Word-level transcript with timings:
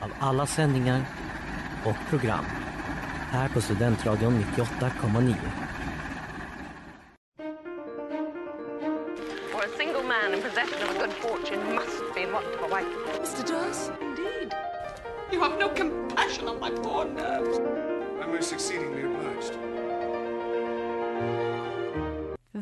av 0.00 0.10
alla 0.18 0.46
sändningar 0.46 1.04
och 1.84 1.96
program 2.10 2.44
här 3.30 3.48
på 3.48 3.60
Studentradion 3.60 4.44
98,9. 4.56 5.34
For 9.52 9.60
a 9.64 9.68
single 9.78 10.02
man 10.02 10.34
in 10.34 10.42
possession 10.42 10.82
of 10.82 10.96
a 10.96 10.98
good 10.98 11.12
fortune 11.12 11.74
must 11.74 12.14
be 12.14 12.26
want 12.32 12.46
of 12.46 12.62
a 12.62 12.68
wife. 12.74 12.88
Mr. 13.20 13.42
Darcy, 13.48 13.92
indeed. 14.00 14.54
You 15.32 15.40
have 15.40 15.58
no 15.58 15.68
compassion 15.68 16.48
on 16.48 16.60
my 16.60 16.70
poor 16.70 17.04
nerves. 17.04 17.58
I'm 18.22 18.30
most 18.32 18.52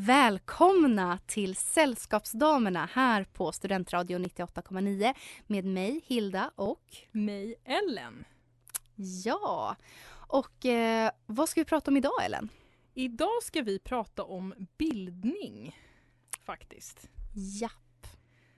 Välkomna 0.07 1.19
till 1.27 1.57
Sällskapsdamerna 1.57 2.89
här 2.93 3.25
på 3.25 3.53
Studentradion 3.53 4.25
98,9 4.25 5.15
med 5.47 5.65
mig 5.65 6.01
Hilda 6.07 6.51
och 6.55 6.97
mig 7.13 7.55
Ellen. 7.65 8.25
Ja, 9.25 9.77
och 10.29 10.67
eh, 10.67 11.11
vad 11.27 11.49
ska 11.49 11.61
vi 11.61 11.65
prata 11.65 11.91
om 11.91 11.97
idag 11.97 12.25
Ellen? 12.25 12.49
Idag 12.95 13.43
ska 13.43 13.63
vi 13.63 13.79
prata 13.79 14.25
om 14.25 14.55
bildning 14.79 15.77
faktiskt. 16.47 17.11
Japp, 17.61 18.07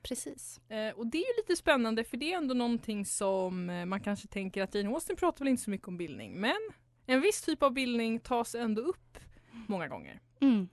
precis. 0.02 0.60
Eh, 0.68 0.94
och 0.94 1.06
det 1.06 1.18
är 1.18 1.26
ju 1.26 1.42
lite 1.42 1.56
spännande 1.56 2.04
för 2.04 2.16
det 2.16 2.32
är 2.32 2.36
ändå 2.36 2.54
någonting 2.54 3.04
som 3.04 3.70
eh, 3.70 3.84
man 3.86 4.00
kanske 4.00 4.28
tänker 4.28 4.62
att 4.62 4.74
Jane 4.74 4.88
Austen 4.88 5.16
pratar 5.16 5.38
väl 5.38 5.48
inte 5.48 5.62
så 5.62 5.70
mycket 5.70 5.88
om 5.88 5.96
bildning 5.96 6.40
men 6.40 6.58
en 7.06 7.20
viss 7.20 7.42
typ 7.42 7.62
av 7.62 7.72
bildning 7.72 8.20
tas 8.20 8.54
ändå 8.54 8.82
upp 8.82 9.18
många 9.66 9.88
gånger. 9.88 10.20
Mm. 10.40 10.68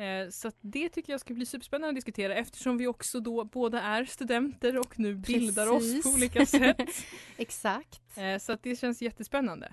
Eh, 0.00 0.28
Så 0.30 0.50
det 0.60 0.88
tycker 0.88 1.12
jag 1.12 1.20
ska 1.20 1.34
bli 1.34 1.46
superspännande 1.46 1.88
att 1.88 1.94
diskutera 1.94 2.34
eftersom 2.34 2.78
vi 2.78 2.86
också 2.86 3.20
då 3.20 3.44
båda 3.44 3.80
är 3.82 4.04
studenter 4.04 4.78
och 4.78 4.98
nu 4.98 5.14
bildar 5.14 5.66
oss 5.66 6.02
på 6.02 6.08
olika 6.08 6.46
sätt. 6.46 6.80
Exakt. 7.36 8.00
Eh, 8.16 8.38
Så 8.38 8.56
det 8.62 8.76
känns 8.76 9.02
jättespännande. 9.02 9.72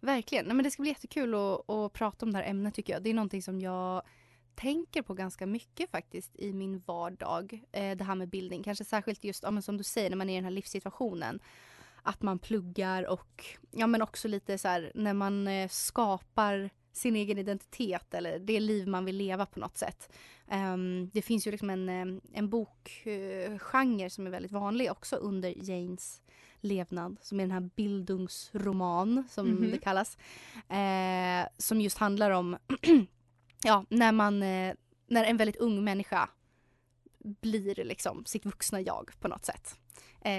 Verkligen. 0.00 0.44
Nej, 0.46 0.54
men 0.54 0.64
det 0.64 0.70
ska 0.70 0.82
bli 0.82 0.90
jättekul 0.90 1.34
att, 1.34 1.70
att 1.70 1.92
prata 1.92 2.26
om 2.26 2.32
det 2.32 2.38
här 2.38 2.50
ämnet 2.50 2.74
tycker 2.74 2.92
jag. 2.92 3.02
Det 3.02 3.10
är 3.10 3.14
någonting 3.14 3.42
som 3.42 3.60
jag 3.60 4.02
tänker 4.54 5.02
på 5.02 5.14
ganska 5.14 5.46
mycket 5.46 5.90
faktiskt 5.90 6.36
i 6.36 6.52
min 6.52 6.78
vardag. 6.86 7.62
Eh, 7.72 7.96
det 7.96 8.04
här 8.04 8.14
med 8.14 8.28
bildning. 8.28 8.62
Kanske 8.62 8.84
särskilt 8.84 9.24
just 9.24 9.42
ja, 9.42 9.62
som 9.62 9.76
du 9.76 9.84
säger 9.84 10.10
när 10.10 10.16
man 10.16 10.28
är 10.28 10.32
i 10.32 10.36
den 10.36 10.44
här 10.44 10.50
livssituationen. 10.50 11.40
Att 12.02 12.22
man 12.22 12.38
pluggar 12.38 13.08
och 13.08 13.44
ja, 13.70 13.86
men 13.86 14.02
också 14.02 14.28
lite 14.28 14.58
så 14.58 14.68
här 14.68 14.92
när 14.94 15.14
man 15.14 15.48
skapar 15.68 16.70
sin 16.92 17.16
egen 17.16 17.38
identitet 17.38 18.14
eller 18.14 18.38
det 18.38 18.60
liv 18.60 18.88
man 18.88 19.04
vill 19.04 19.16
leva 19.16 19.46
på 19.46 19.60
något 19.60 19.76
sätt. 19.76 20.08
Ehm, 20.48 21.10
det 21.12 21.22
finns 21.22 21.46
ju 21.46 21.50
liksom 21.50 21.70
en, 21.70 21.88
eh, 21.88 22.20
en 22.32 22.48
bokgenre 22.48 24.10
som 24.10 24.26
är 24.26 24.30
väldigt 24.30 24.52
vanlig 24.52 24.90
också 24.90 25.16
under 25.16 25.70
Janes 25.70 26.22
levnad 26.60 27.16
som 27.22 27.40
är 27.40 27.44
den 27.44 27.50
här 27.50 27.70
bildungsroman 27.76 29.24
som 29.30 29.48
Mhm. 29.50 29.70
det 29.70 29.78
kallas. 29.78 30.18
Eh, 30.68 31.48
som 31.58 31.80
just 31.80 31.98
handlar 31.98 32.30
om 32.30 32.56
ja, 33.64 33.84
när 33.88 34.12
man 34.12 34.42
eh, 34.42 34.74
när 35.06 35.24
en 35.24 35.36
väldigt 35.36 35.56
ung 35.56 35.84
människa 35.84 36.28
blir 37.18 37.84
liksom 37.84 38.24
sitt 38.24 38.44
vuxna 38.46 38.80
jag 38.80 39.10
på 39.20 39.28
något 39.28 39.44
sätt. 39.44 39.74
Eh, 40.24 40.30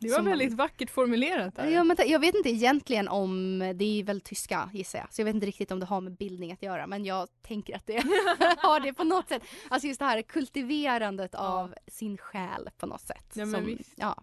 Det 0.00 0.08
var 0.08 0.14
som 0.16 0.24
man- 0.24 0.30
väldigt 0.38 0.52
vackert 0.52 0.90
formulerat 0.90 1.54
där. 1.56 1.66
Ja, 1.70 1.84
men 1.84 1.96
jag 2.06 2.18
vet 2.20 2.34
inte 2.34 2.48
egentligen 2.50 3.08
om, 3.08 3.58
det 3.74 3.84
är 4.00 4.04
väl 4.04 4.20
tyska 4.20 4.70
gissar 4.72 4.98
jag, 4.98 5.12
så 5.14 5.20
jag 5.20 5.24
vet 5.24 5.34
inte 5.34 5.46
riktigt 5.46 5.70
om 5.70 5.80
det 5.80 5.86
har 5.86 6.00
med 6.00 6.12
bildning 6.16 6.52
att 6.52 6.62
göra 6.62 6.86
men 6.86 7.04
jag 7.04 7.28
tänker 7.42 7.76
att 7.76 7.86
det 7.86 7.96
har 8.58 8.80
det 8.80 8.92
på 8.94 9.04
något 9.04 9.28
sätt. 9.28 9.42
Alltså 9.68 9.88
just 9.88 9.98
det 9.98 10.04
här 10.04 10.22
kultiverandet 10.22 11.34
av 11.34 11.74
sin 11.86 12.18
själ 12.18 12.70
på 12.78 12.86
något 12.86 13.00
sätt. 13.00 13.32
Ja, 13.34 13.44
men 13.46 13.64
som, 13.64 13.78
ja. 13.96 14.22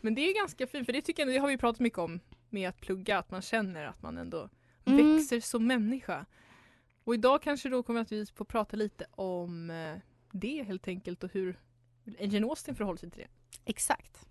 Men 0.00 0.14
det 0.14 0.20
är 0.30 0.34
ganska 0.34 0.66
fint 0.66 0.86
för 0.86 0.92
det 0.92 1.02
tycker 1.02 1.22
jag, 1.26 1.34
det 1.34 1.38
har 1.38 1.48
vi 1.48 1.56
pratat 1.58 1.80
mycket 1.80 1.98
om 1.98 2.20
med 2.50 2.68
att 2.68 2.80
plugga, 2.80 3.18
att 3.18 3.30
man 3.30 3.42
känner 3.42 3.86
att 3.86 4.02
man 4.02 4.18
ändå 4.18 4.48
Mm. 4.84 5.16
växer 5.16 5.40
som 5.40 5.66
människa. 5.66 6.26
Och 7.04 7.14
idag 7.14 7.42
kanske 7.42 7.68
då 7.68 7.82
kommer 7.82 8.00
att 8.00 8.12
vi 8.12 8.26
få 8.26 8.44
prata 8.44 8.76
lite 8.76 9.06
om 9.10 9.70
eh, 9.70 9.96
det 10.32 10.62
helt 10.62 10.88
enkelt 10.88 11.24
och 11.24 11.30
hur 11.32 11.60
Jane 12.18 12.46
Austen 12.46 12.74
förhåller 12.74 12.98
sig 12.98 13.10
till 13.10 13.20
det. 13.22 13.28
Exakt. 13.70 14.26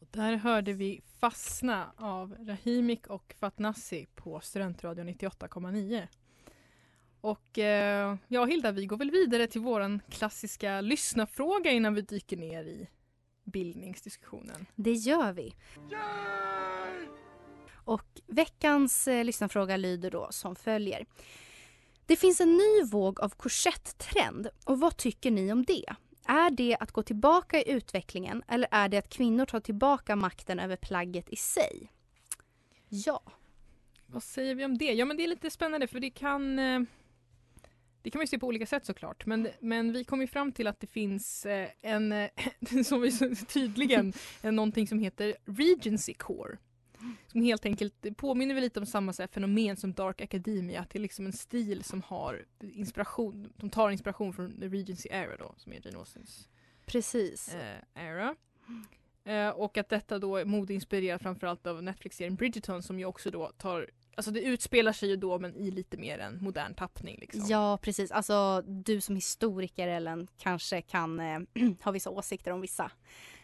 Och 0.00 0.06
där 0.10 0.36
hörde 0.36 0.72
vi 0.72 1.00
Fastna 1.18 1.92
av 1.96 2.36
Rahimik 2.40 3.06
och 3.06 3.34
Fatnassi 3.38 4.06
på 4.14 4.40
Studentradion 4.40 5.08
98,9. 5.08 6.06
Och 7.20 7.58
eh, 7.58 8.16
ja 8.28 8.44
Hilda, 8.44 8.72
vi 8.72 8.86
går 8.86 8.96
väl 8.96 9.10
vidare 9.10 9.46
till 9.46 9.60
våran 9.60 10.02
klassiska 10.10 10.80
lyssnarfråga 10.80 11.70
innan 11.70 11.94
vi 11.94 12.02
dyker 12.02 12.36
ner 12.36 12.64
i 12.64 12.88
bildningsdiskussionen. 13.44 14.66
Det 14.74 14.92
gör 14.92 15.32
vi. 15.32 15.54
Och 17.72 18.20
veckans 18.26 19.08
eh, 19.08 19.24
lyssnarfråga 19.24 19.76
lyder 19.76 20.10
då 20.10 20.28
som 20.30 20.56
följer. 20.56 21.06
Det 22.10 22.16
finns 22.16 22.40
en 22.40 22.56
ny 22.56 22.82
våg 22.84 23.20
av 23.20 23.28
korsetttrend 23.28 24.48
och 24.64 24.80
vad 24.80 24.96
tycker 24.96 25.30
ni 25.30 25.52
om 25.52 25.64
det? 25.64 25.84
Är 26.26 26.50
det 26.50 26.76
att 26.80 26.92
gå 26.92 27.02
tillbaka 27.02 27.60
i 27.60 27.70
utvecklingen 27.70 28.42
eller 28.48 28.68
är 28.70 28.88
det 28.88 28.96
att 28.96 29.08
kvinnor 29.08 29.46
tar 29.46 29.60
tillbaka 29.60 30.16
makten 30.16 30.58
över 30.58 30.76
plagget 30.76 31.28
i 31.28 31.36
sig? 31.36 31.92
Ja. 32.88 33.22
Vad 34.06 34.22
säger 34.22 34.54
vi 34.54 34.64
om 34.64 34.78
det? 34.78 34.92
Ja 34.92 35.04
men 35.04 35.16
det 35.16 35.24
är 35.24 35.28
lite 35.28 35.50
spännande 35.50 35.86
för 35.86 36.00
det 36.00 36.10
kan 36.10 36.58
eh, 36.58 36.80
Det 38.02 38.10
kan 38.10 38.18
man 38.18 38.22
ju 38.22 38.26
se 38.26 38.38
på 38.38 38.46
olika 38.46 38.66
sätt 38.66 38.86
såklart 38.86 39.26
men, 39.26 39.48
men 39.60 39.92
vi 39.92 40.04
kom 40.04 40.20
ju 40.20 40.26
fram 40.26 40.52
till 40.52 40.66
att 40.66 40.80
det 40.80 40.86
finns 40.86 41.46
eh, 41.46 41.68
en, 41.82 42.12
eh, 42.12 42.30
som 42.84 43.00
vi 43.00 43.36
tydligen, 43.36 44.12
en 44.42 44.56
någonting 44.56 44.86
som 44.86 44.98
heter 44.98 45.36
Regency 45.44 46.14
Core. 46.14 46.58
Som 47.26 47.42
helt 47.42 47.64
enkelt 47.64 48.16
påminner 48.16 48.54
väl 48.54 48.62
lite 48.64 48.80
om 48.80 48.86
samma 48.86 49.12
här, 49.18 49.26
fenomen 49.26 49.76
som 49.76 49.92
Dark 49.92 50.20
Academia. 50.20 50.80
Att 50.80 50.90
det 50.90 50.98
är 50.98 51.00
liksom 51.00 51.26
en 51.26 51.32
stil 51.32 51.84
som 51.84 52.02
har 52.02 52.44
inspiration, 52.60 53.52
de 53.56 53.70
tar 53.70 53.90
inspiration 53.90 54.32
från 54.32 54.60
the 54.60 54.68
Regency 54.68 55.08
era 55.12 55.36
då 55.36 55.54
som 55.56 55.72
är 55.72 55.80
Jane 55.84 55.98
Austens 55.98 56.48
Precis. 56.86 57.54
eh, 57.54 58.08
era. 58.08 58.34
Eh, 59.24 59.48
och 59.48 59.78
att 59.78 59.88
detta 59.88 60.18
då 60.18 60.36
är 60.36 60.44
modeinspirerat 60.44 61.22
framförallt 61.22 61.66
av 61.66 61.82
Netflix-serien 61.82 62.34
Bridgerton 62.34 62.82
som 62.82 62.98
ju 62.98 63.04
också 63.04 63.30
då 63.30 63.52
tar 63.56 63.90
Alltså 64.14 64.30
det 64.30 64.42
utspelar 64.42 64.92
sig 64.92 65.08
ju 65.08 65.16
då 65.16 65.38
men 65.38 65.56
i 65.56 65.70
lite 65.70 65.96
mer 65.96 66.18
en 66.18 66.42
modern 66.42 66.74
tappning 66.74 67.18
liksom. 67.20 67.46
Ja, 67.48 67.78
precis. 67.82 68.10
Alltså 68.10 68.62
du 68.66 69.00
som 69.00 69.14
historiker 69.14 69.88
Ellen 69.88 70.28
kanske 70.38 70.82
kan 70.82 71.20
eh, 71.20 71.40
ha 71.82 71.92
vissa 71.92 72.10
åsikter 72.10 72.50
om 72.50 72.60
vissa 72.60 72.90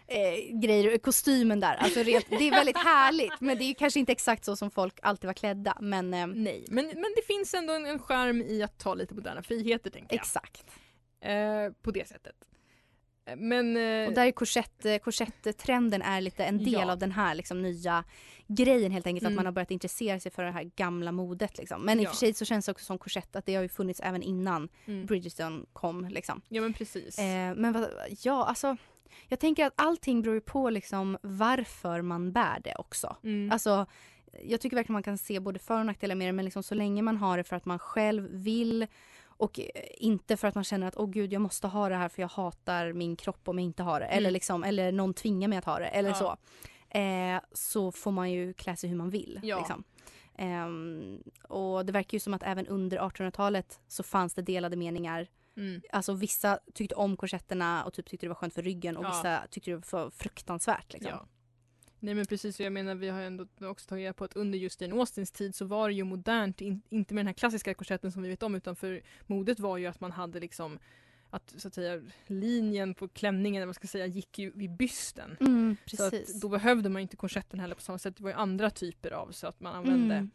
eh, 0.06 0.58
grejer. 0.62 0.98
Kostymen 0.98 1.60
där, 1.60 1.74
alltså 1.74 2.00
rent, 2.02 2.26
det 2.30 2.48
är 2.48 2.50
väldigt 2.50 2.76
härligt 2.78 3.40
men 3.40 3.58
det 3.58 3.64
är 3.64 3.74
kanske 3.74 4.00
inte 4.00 4.12
exakt 4.12 4.44
så 4.44 4.56
som 4.56 4.70
folk 4.70 4.98
alltid 5.02 5.26
var 5.26 5.34
klädda. 5.34 5.76
Men 5.80 6.14
eh, 6.14 6.26
Nej, 6.26 6.64
men, 6.68 6.86
men 6.86 7.12
det 7.16 7.22
finns 7.26 7.54
ändå 7.54 7.72
en, 7.72 7.86
en 7.86 7.98
charm 7.98 8.42
i 8.42 8.62
att 8.62 8.78
ta 8.78 8.94
lite 8.94 9.14
moderna 9.14 9.42
friheter 9.42 9.90
tänker 9.90 10.16
jag. 10.16 10.20
exakt. 10.22 10.64
Eh, 11.20 11.72
på 11.82 11.90
det 11.90 12.08
sättet. 12.08 12.34
Eh, 13.28 13.36
Men... 13.36 13.76
Eh, 13.76 14.08
Och 14.08 14.14
där 14.14 14.26
är 14.26 14.32
korsett, 14.32 14.84
eh, 14.84 14.96
korsetttrenden 14.98 16.02
är 16.02 16.20
lite 16.20 16.44
en 16.44 16.58
del 16.58 16.72
Ja. 16.72 16.92
av 16.92 16.98
den 16.98 17.12
här 17.12 17.34
liksom, 17.34 17.62
nya 17.62 18.04
grejen 18.48 18.92
helt 18.92 19.06
enkelt. 19.06 19.24
Att 19.24 19.30
Mm. 19.30 19.36
man 19.36 19.46
har 19.46 19.52
börjat 19.52 19.70
intressera 19.70 20.20
sig 20.20 20.32
för 20.32 20.42
det 20.44 20.50
här 20.50 20.70
gamla 20.76 21.12
modet. 21.12 21.58
Liksom. 21.58 21.82
Men 21.84 22.00
i 22.00 22.02
Ja. 22.02 22.08
och 22.08 22.14
för 22.14 22.18
sig 22.18 22.34
så 22.34 22.44
känns 22.44 22.66
det 22.66 22.72
också 22.72 22.84
som 22.84 22.98
korsett 22.98 23.36
att 23.36 23.46
det 23.46 23.54
har 23.54 23.62
ju 23.62 23.68
funnits 23.68 24.00
även 24.00 24.22
innan 24.22 24.68
mm. 24.86 25.06
Bridgerton 25.06 25.66
kom. 25.72 26.08
Liksom. 26.08 26.40
Ja 26.48 26.62
men 26.62 26.72
precis. 26.72 27.18
Eh, 27.18 27.54
men 27.54 27.72
vad, 27.72 27.88
ja 28.22 28.44
alltså 28.46 28.76
Jag 29.28 29.38
tänker 29.40 29.66
att 29.66 29.72
allting 29.76 30.22
beror 30.22 30.40
på 30.40 30.70
liksom 30.70 31.18
varför 31.22 32.02
man 32.02 32.32
bär 32.32 32.60
det 32.64 32.74
också. 32.78 33.16
Mm. 33.24 33.52
Alltså, 33.52 33.86
jag 34.42 34.60
tycker 34.60 34.76
verkligen 34.76 34.92
man 34.92 35.02
kan 35.02 35.18
se 35.18 35.40
både 35.40 35.58
för 35.58 35.78
och 35.80 35.86
nackdelar 35.86 36.14
med 36.14 36.28
det 36.28 36.32
men 36.32 36.44
liksom 36.44 36.62
så 36.62 36.74
länge 36.74 37.02
man 37.02 37.16
har 37.16 37.36
det 37.36 37.44
för 37.44 37.56
att 37.56 37.64
man 37.64 37.78
själv 37.78 38.28
vill 38.32 38.86
och 39.38 39.60
eh, 39.60 39.66
inte 39.96 40.36
för 40.36 40.48
att 40.48 40.54
man 40.54 40.64
känner 40.64 40.86
att 40.86 40.96
åh 40.96 41.10
gud 41.10 41.32
jag 41.32 41.42
måste 41.42 41.66
ha 41.66 41.88
det 41.88 41.94
här 41.96 42.08
för 42.08 42.22
jag 42.22 42.28
hatar 42.28 42.92
min 42.92 43.16
kropp 43.16 43.48
om 43.48 43.58
jag 43.58 43.64
inte 43.64 43.82
har 43.82 44.00
det. 44.00 44.06
Eller, 44.06 44.28
Mm. 44.28 44.32
liksom, 44.32 44.64
eller 44.64 44.92
någon 44.92 45.14
tvingar 45.14 45.48
mig 45.48 45.58
att 45.58 45.64
ha 45.64 45.78
det. 45.78 45.86
Eller 45.86 46.08
Ja. 46.08 46.14
så. 46.14 46.36
Eh, 46.98 47.40
så 47.52 47.92
får 47.92 48.10
man 48.10 48.30
ju 48.30 48.52
klä 48.52 48.76
sig 48.76 48.90
hur 48.90 48.96
man 48.96 49.10
vill. 49.10 49.40
Ja. 49.42 49.58
Liksom. 49.58 49.84
Ehm, 50.38 51.22
och 51.48 51.86
det 51.86 51.92
verkar 51.92 52.14
ju 52.16 52.20
som 52.20 52.34
att 52.34 52.42
även 52.42 52.66
under 52.66 52.98
1800-talet 52.98 53.80
så 53.88 54.02
fanns 54.02 54.34
det 54.34 54.42
delade 54.42 54.76
meningar. 54.76 55.26
Mm. 55.56 55.80
Alltså 55.92 56.12
vissa 56.14 56.58
tyckte 56.74 56.94
om 56.94 57.16
korsetterna 57.16 57.84
och 57.84 57.92
typ 57.92 58.06
tyckte 58.06 58.26
det 58.26 58.28
var 58.28 58.34
skönt 58.34 58.54
för 58.54 58.62
ryggen 58.62 58.96
och 58.96 59.04
Ja. 59.04 59.08
vissa 59.08 59.46
tyckte 59.50 59.70
det 59.70 59.92
var 59.92 60.10
fruktansvärt. 60.10 60.92
Liksom. 60.92 61.10
Ja. 61.12 61.28
Nej 62.00 62.14
men 62.14 62.26
precis, 62.26 62.60
jag 62.60 62.72
menar 62.72 62.94
vi 62.94 63.08
har 63.08 63.20
ändå 63.20 63.46
också 63.60 63.88
tagit 63.88 64.02
reda 64.02 64.12
på 64.12 64.24
att 64.24 64.36
under 64.36 64.58
just 64.58 64.80
Jane 64.80 64.94
Austens 64.94 65.30
tid 65.32 65.54
så 65.54 65.64
var 65.64 65.88
det 65.88 65.94
ju 65.94 66.04
modernt, 66.04 66.60
in, 66.60 66.82
inte 66.88 67.14
med 67.14 67.20
den 67.20 67.26
här 67.26 67.34
klassiska 67.34 67.74
korsetten 67.74 68.12
som 68.12 68.22
vi 68.22 68.28
vet 68.28 68.42
om 68.42 68.54
utan 68.54 68.76
för 68.76 69.02
modet 69.26 69.60
var 69.60 69.76
ju 69.78 69.86
att 69.86 70.00
man 70.00 70.12
hade 70.12 70.40
liksom 70.40 70.78
att 71.30 71.54
så 71.56 71.68
att 71.68 71.74
säga 71.74 72.02
linjen 72.26 72.94
på 72.94 73.08
klänningen, 73.08 73.60
eller 73.62 73.66
vad 73.66 73.74
ska 73.76 73.86
säga, 73.88 74.06
gick 74.06 74.38
ju 74.38 74.50
vid 74.54 74.76
bysten. 74.76 75.36
Mm, 75.40 75.76
Så 75.86 76.04
att 76.06 76.40
då 76.40 76.48
behövde 76.48 76.88
man 76.88 77.02
inte 77.02 77.16
korsetten 77.16 77.60
heller 77.60 77.74
på 77.74 77.80
samma 77.80 77.98
sätt. 77.98 78.16
Det 78.16 78.22
var 78.22 78.30
ju 78.30 78.36
andra 78.36 78.70
typer 78.70 79.10
av 79.10 79.30
så 79.32 79.46
att 79.46 79.60
man 79.60 79.74
använde. 79.74 80.14
Mm. 80.14 80.30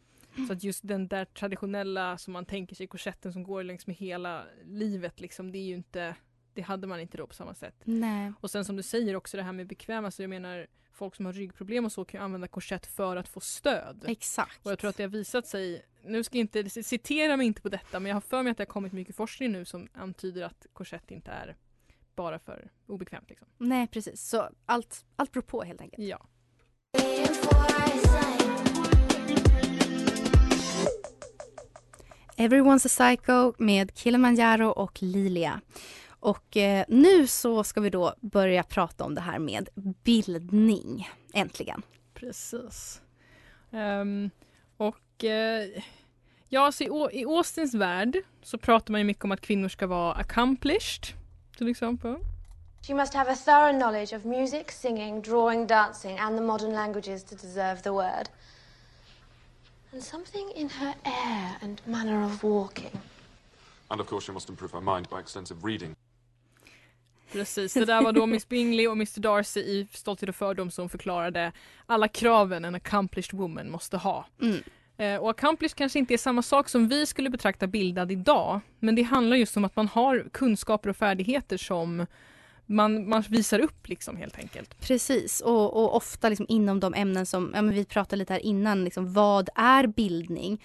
Så 0.46 0.52
att 0.52 0.64
just 0.64 0.88
den 0.88 1.08
där 1.08 1.24
traditionella 1.24 2.18
som 2.18 2.32
man 2.32 2.46
tänker 2.46 2.76
sig 2.76 2.86
korsetten 2.86 3.32
som 3.32 3.42
går 3.42 3.62
längs 3.62 3.86
med 3.86 3.96
hela 3.96 4.44
livet 4.64 5.20
liksom, 5.20 5.52
det 5.52 5.58
är 5.58 5.62
ju 5.62 5.74
inte 5.74 6.14
det 6.54 6.62
hade 6.62 6.86
man 6.86 7.00
inte 7.00 7.16
då 7.16 7.26
på 7.26 7.34
samma 7.34 7.54
sätt. 7.54 7.74
Nej. 7.84 8.32
Och 8.40 8.50
sen 8.50 8.64
som 8.64 8.76
du 8.76 8.82
säger 8.82 9.16
också 9.16 9.36
det 9.36 9.42
här 9.42 9.52
med 9.52 9.66
bekväma, 9.66 10.10
så 10.10 10.22
jag 10.22 10.30
menar 10.30 10.66
folk 10.92 11.14
som 11.16 11.26
har 11.26 11.32
ryggproblem 11.32 11.84
och 11.84 11.92
så 11.92 12.04
kan 12.04 12.20
ju 12.20 12.24
använda 12.24 12.48
korsett 12.48 12.86
för 12.86 13.16
att 13.16 13.28
få 13.28 13.40
stöd. 13.40 14.04
Exakt. 14.08 14.66
Och 14.66 14.72
jag 14.72 14.78
tror 14.78 14.90
att 14.90 14.96
det 14.96 15.02
har 15.02 15.10
visat 15.10 15.46
sig, 15.46 15.82
nu 16.04 16.24
ska 16.24 16.38
jag 16.38 16.44
inte, 16.44 16.70
citera 16.70 17.36
mig 17.36 17.46
inte 17.46 17.62
på 17.62 17.68
detta, 17.68 18.00
men 18.00 18.08
jag 18.08 18.16
har 18.16 18.20
för 18.20 18.42
mig 18.42 18.50
att 18.50 18.56
det 18.56 18.60
har 18.62 18.66
kommit 18.66 18.92
mycket 18.92 19.16
forskning 19.16 19.52
nu 19.52 19.64
som 19.64 19.88
antyder 19.94 20.42
att 20.42 20.66
korsett 20.72 21.10
inte 21.10 21.30
är 21.30 21.56
bara 22.14 22.38
för 22.38 22.70
obekvämt. 22.86 23.30
Liksom. 23.30 23.48
Nej 23.58 23.86
precis, 23.86 24.28
så 24.28 24.48
allt, 24.66 25.04
allt 25.16 25.32
beror 25.32 25.42
på 25.42 25.62
helt 25.62 25.80
enkelt. 25.80 26.08
Ja. 26.08 26.26
Everyone's 32.36 32.86
a 32.86 32.88
Psycho 32.88 33.52
med 33.58 33.92
Kilimanjaro 33.94 34.68
och 34.68 35.02
Lilia. 35.02 35.60
Och 36.20 36.56
eh, 36.56 36.84
nu 36.88 37.26
så 37.26 37.64
ska 37.64 37.80
vi 37.80 37.90
då 37.90 38.14
börja 38.20 38.62
prata 38.62 39.04
om 39.04 39.14
det 39.14 39.20
här 39.20 39.38
med 39.38 39.68
bildning. 40.04 41.08
Äntligen. 41.34 41.82
Precis. 42.14 43.00
Ehm, 43.72 44.30
och 44.76 45.24
eh, 45.24 45.82
ja, 46.48 46.72
så 46.72 46.84
i, 46.84 46.88
Au- 46.88 47.10
i 47.12 47.24
Austins 47.24 47.74
värld 47.74 48.16
så 48.42 48.58
pratar 48.58 48.92
man 48.92 49.00
ju 49.00 49.04
mycket 49.04 49.24
om 49.24 49.32
att 49.32 49.40
kvinnor 49.40 49.68
ska 49.68 49.86
vara 49.86 50.12
accomplished. 50.12 51.14
Till 51.58 51.68
exempel. 51.68 52.16
She 52.86 52.94
must 52.94 53.14
have 53.14 53.32
a 53.32 53.36
thorough 53.44 53.78
knowledge 53.78 54.12
of 54.16 54.24
music, 54.24 54.70
singing, 54.70 55.22
drawing, 55.22 55.66
dancing, 55.66 56.18
and 56.18 56.36
the 56.38 56.42
modern 56.44 56.72
languages 56.72 57.24
to 57.24 57.34
deserve 57.36 57.76
the 57.82 57.90
word. 57.90 58.28
And 59.92 60.02
something 60.02 60.52
in 60.54 60.68
her 60.68 60.94
air 61.04 61.56
and 61.60 61.86
manner 61.86 62.24
of 62.24 62.44
walking. 62.44 63.00
And 63.88 64.00
of 64.00 64.06
course, 64.06 64.26
she 64.26 64.32
must 64.32 64.48
improve 64.48 64.72
her 64.72 64.80
mind 64.80 65.08
by 65.10 65.20
extensive 65.20 65.66
reading. 65.66 65.94
Precis, 67.32 67.74
det 67.74 67.84
där 67.84 68.02
var 68.02 68.12
då 68.12 68.26
Miss 68.26 68.48
Bingley 68.48 68.86
och 68.86 68.92
Mr 68.92 69.20
Darcy 69.20 69.60
i 69.60 69.88
Stolthet 69.92 70.28
och 70.28 70.36
fördom 70.36 70.70
som 70.70 70.88
förklarade 70.88 71.52
alla 71.86 72.08
kraven 72.08 72.64
en 72.64 72.74
accomplished 72.74 73.38
woman 73.40 73.70
måste 73.70 73.96
ha. 73.96 74.26
Mm. 74.40 74.62
Eh, 74.96 75.16
och 75.16 75.30
accomplished 75.30 75.76
kanske 75.76 75.98
inte 75.98 76.14
är 76.14 76.18
samma 76.18 76.42
sak 76.42 76.68
som 76.68 76.88
vi 76.88 77.06
skulle 77.06 77.30
betrakta 77.30 77.66
bildad 77.66 78.12
idag. 78.12 78.60
Men 78.78 78.94
det 78.94 79.02
handlar 79.02 79.36
just 79.36 79.56
om 79.56 79.64
att 79.64 79.76
man 79.76 79.88
har 79.88 80.28
kunskaper 80.32 80.90
och 80.90 80.96
färdigheter 80.96 81.56
som 81.56 82.06
man, 82.66 83.08
man 83.08 83.22
visar 83.28 83.58
upp 83.58 83.88
liksom 83.88 84.16
helt 84.16 84.38
enkelt. 84.38 84.80
Precis, 84.80 85.40
och, 85.40 85.76
och 85.76 85.96
ofta 85.96 86.28
liksom 86.28 86.46
inom 86.48 86.80
de 86.80 86.94
ämnen 86.94 87.26
som 87.26 87.52
ja, 87.54 87.62
men 87.62 87.74
vi 87.74 87.84
pratade 87.84 88.16
lite 88.16 88.32
här 88.32 88.40
innan. 88.40 88.84
Liksom, 88.84 89.12
vad 89.12 89.48
är 89.54 89.86
bildning? 89.86 90.62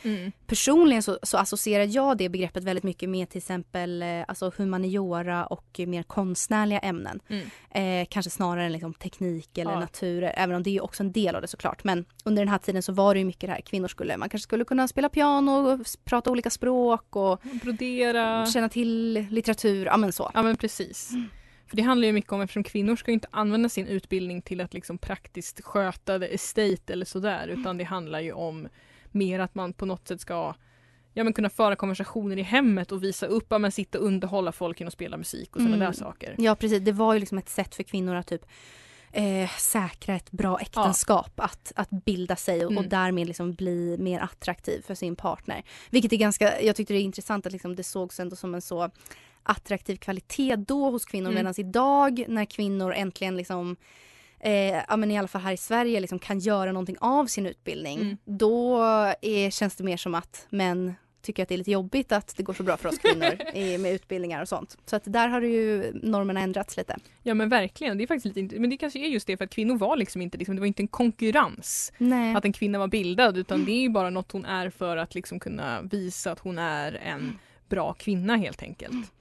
Personligen 0.47 1.03
så, 1.03 1.19
så 1.23 1.37
associerar 1.37 1.83
jag 1.89 2.17
det 2.17 2.29
begreppet 2.29 2.63
väldigt 2.63 2.83
mycket 2.83 3.09
med 3.09 3.29
till 3.29 3.37
exempel 3.37 4.01
eh, 4.03 4.07
alltså 4.27 4.51
humaniora 4.57 5.45
och 5.45 5.79
mer 5.87 6.03
konstnärliga 6.03 6.79
ämnen. 6.79 7.19
Mm. 7.27 8.01
Eh, 8.01 8.07
kanske 8.09 8.29
snarare 8.29 8.65
än 8.65 8.71
liksom 8.71 8.93
teknik 8.93 9.57
eller 9.57 9.71
Ja. 9.71 9.79
natur, 9.79 10.23
även 10.23 10.55
om 10.55 10.63
det 10.63 10.77
är 10.77 10.83
också 10.83 11.03
en 11.03 11.11
del 11.11 11.35
av 11.35 11.41
det 11.41 11.47
såklart. 11.47 11.83
Men 11.83 12.05
under 12.25 12.41
den 12.41 12.49
här 12.49 12.57
tiden 12.57 12.83
så 12.83 12.91
var 12.93 13.13
det 13.13 13.19
ju 13.19 13.25
mycket 13.25 13.41
det 13.47 13.53
här, 13.53 13.61
kvinnor 13.61 13.87
skulle, 13.87 14.17
man 14.17 14.29
kanske 14.29 14.43
skulle 14.43 14.65
kunna 14.65 14.87
spela 14.87 15.09
piano 15.09 15.51
och 15.51 15.79
prata 16.05 16.31
olika 16.31 16.49
språk 16.49 17.15
och 17.15 17.41
Brodera. 17.63 18.45
känna 18.45 18.69
till 18.69 19.13
litteratur, 19.29 19.85
ja 19.85 19.97
men 19.97 20.11
så. 20.11 20.31
Ja 20.33 20.43
men 20.43 20.57
precis. 20.57 21.11
För 21.67 21.75
det 21.75 21.81
handlar 21.83 22.05
ju 22.07 22.13
mycket 22.13 22.31
om, 22.31 22.41
eftersom 22.41 22.63
kvinnor 22.63 22.95
ska 22.95 23.11
inte 23.11 23.27
använda 23.31 23.69
sin 23.69 23.87
utbildning 23.87 24.41
till 24.41 24.61
att 24.61 24.73
liksom 24.73 24.97
praktiskt 24.97 25.61
sköta 25.63 26.19
the 26.19 26.33
estate 26.35 26.93
eller 26.93 27.05
sådär, 27.05 27.47
utan 27.47 27.77
det 27.77 27.83
handlar 27.83 28.19
ju 28.19 28.31
om 28.31 28.67
mer 29.11 29.39
att 29.39 29.55
man 29.55 29.73
på 29.73 29.85
något 29.85 30.07
sätt 30.07 30.21
ska 30.21 30.53
ja, 31.13 31.23
men 31.23 31.33
kunna 31.33 31.49
föra 31.49 31.75
konversationer 31.75 32.37
i 32.37 32.41
hemmet 32.41 32.91
och 32.91 33.03
visa 33.03 33.25
upp, 33.25 33.45
ja, 33.49 33.57
men 33.57 33.71
sitta 33.71 33.99
och 33.99 34.05
underhålla 34.05 34.51
folk 34.51 34.79
genom 34.79 34.87
att 34.87 34.93
spela 34.93 35.17
musik 35.17 35.55
och 35.55 35.61
sådana 35.61 35.75
Mm. 35.75 35.85
där 35.85 35.93
saker. 35.93 36.35
Ja 36.37 36.55
precis, 36.55 36.79
det 36.79 36.91
var 36.91 37.13
ju 37.13 37.19
liksom 37.19 37.37
ett 37.37 37.49
sätt 37.49 37.75
för 37.75 37.83
kvinnor 37.83 38.15
att 38.15 38.27
typ 38.27 38.45
eh, 39.11 39.49
säkra 39.57 40.15
ett 40.15 40.31
bra 40.31 40.59
äktenskap, 40.59 41.39
att, 41.39 41.71
att 41.75 41.89
bilda 41.89 42.35
sig 42.35 42.59
och, 42.59 42.65
och 42.65 42.71
Mm. 42.71 42.89
därmed 42.89 43.27
liksom 43.27 43.53
bli 43.53 43.97
mer 43.99 44.19
attraktiv 44.19 44.81
för 44.81 44.95
sin 44.95 45.15
partner. 45.15 45.63
Vilket 45.89 46.13
är 46.13 46.17
ganska, 46.17 46.61
jag 46.61 46.75
tyckte 46.75 46.93
det 46.93 46.99
är 46.99 47.03
intressant 47.03 47.45
att 47.45 47.51
liksom 47.51 47.75
det 47.75 47.83
sågs 47.83 48.19
ändå 48.19 48.35
som 48.35 48.55
en 48.55 48.61
så 48.61 48.89
attraktiv 49.47 49.95
kvalitet 49.95 50.55
då 50.55 50.89
hos 50.89 51.05
kvinnor 51.05 51.29
Mm. 51.29 51.35
medan 51.35 51.53
idag 51.57 52.25
när 52.27 52.45
kvinnor 52.45 52.93
äntligen 52.93 53.37
liksom 53.37 53.75
Eh, 54.39 54.81
ja, 54.89 54.97
men 54.97 55.11
i 55.11 55.17
alla 55.17 55.27
fall 55.27 55.41
här 55.41 55.53
i 55.53 55.57
Sverige 55.57 55.99
liksom 55.99 56.19
kan 56.19 56.39
göra 56.39 56.71
någonting 56.71 56.95
av 56.99 57.25
sin 57.25 57.45
utbildning. 57.45 58.01
Mm. 58.01 58.17
Då 58.25 58.81
är, 59.21 59.49
känns 59.49 59.75
det 59.75 59.83
mer 59.83 59.97
som 59.97 60.15
att 60.15 60.47
män 60.49 60.93
tycker 61.21 61.43
att 61.43 61.49
det 61.49 61.55
är 61.55 61.57
lite 61.57 61.71
jobbigt 61.71 62.11
att 62.11 62.33
det 62.37 62.43
går 62.43 62.53
så 62.53 62.63
bra 62.63 62.77
för 62.77 62.89
oss 62.89 62.97
kvinnor 62.97 63.37
i, 63.53 63.77
med 63.77 63.93
utbildningar 63.93 64.41
och 64.41 64.49
sånt. 64.49 64.77
Så 64.85 64.95
att 64.95 65.03
där 65.05 65.27
har 65.27 65.41
ju 65.41 65.91
normerna 65.93 66.41
ändrats 66.41 66.77
lite. 66.77 66.97
Ja 67.23 67.33
men 67.33 67.49
verkligen, 67.49 67.97
det 67.97 68.03
är 68.03 68.07
faktiskt 68.07 68.35
lite 68.35 68.59
men 68.59 68.69
det 68.69 68.77
kanske 68.77 68.99
är 68.99 69.07
just 69.07 69.27
det 69.27 69.37
för 69.37 69.45
att 69.45 69.51
kvinnor 69.51 69.77
var 69.77 69.97
liksom 69.97 70.21
inte, 70.21 70.37
liksom, 70.37 70.55
det 70.55 70.59
var 70.59 70.67
inte 70.67 70.83
en 70.83 70.87
konkurrens 70.87 71.93
Nej. 71.97 72.35
att 72.35 72.45
en 72.45 72.53
kvinna 72.53 72.79
var 72.79 72.87
bildad 72.87 73.37
utan 73.37 73.65
det 73.65 73.71
är 73.71 73.81
ju 73.81 73.89
bara 73.99 74.09
något 74.09 74.31
hon 74.31 74.45
är 74.45 74.69
för 74.69 74.97
att 74.97 75.15
liksom 75.15 75.39
kunna 75.39 75.81
visa 75.81 76.31
att 76.31 76.39
hon 76.39 76.59
är 76.59 76.93
en 76.93 77.39
bra 77.69 77.93
kvinna 77.93 78.35
helt 78.35 78.63
enkelt. 78.63 79.11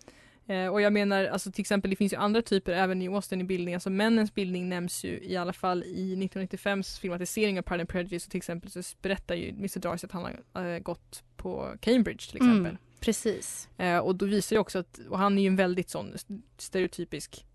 Eh, 0.48 0.66
och 0.66 0.80
jag 0.80 0.92
menar, 0.92 1.24
alltså 1.24 1.52
till 1.52 1.60
exempel 1.60 1.90
det 1.90 1.96
finns 1.96 2.12
ju 2.12 2.16
andra 2.16 2.42
typer 2.42 2.72
även 2.72 3.02
i 3.02 3.08
Austin 3.08 3.40
i 3.40 3.44
bildning, 3.44 3.74
alltså 3.74 3.90
männens 3.90 4.34
bildning 4.34 4.68
nämns 4.68 5.04
ju 5.04 5.20
i 5.22 5.36
alla 5.36 5.52
fall 5.52 5.82
i 5.84 6.16
1995s 6.16 7.00
filmatisering 7.00 7.58
av 7.58 7.62
Pride 7.62 7.80
and 7.82 7.88
Prejudice 7.88 8.24
och 8.24 8.30
till 8.30 8.38
exempel 8.38 8.70
så 8.70 8.82
berättar 9.02 9.34
ju 9.34 9.48
Mr 9.48 9.78
Darcy 9.80 10.04
att 10.06 10.12
han 10.12 10.28
har 10.52 10.64
eh, 10.64 10.78
gått 10.78 11.22
på 11.36 11.74
Cambridge 11.80 12.26
till 12.26 12.36
exempel. 12.36 12.56
Mm, 12.66 12.76
precis. 13.00 13.68
Eh, 13.76 13.98
och 13.98 14.14
då 14.16 14.26
visar 14.26 14.56
ju 14.56 14.60
också 14.60 14.78
att, 14.78 15.00
och 15.08 15.18
han 15.18 15.38
är 15.38 15.42
ju 15.42 15.48
en 15.48 15.56
väldigt 15.56 15.90
sån 15.90 16.12
stereotypisk 16.58 17.46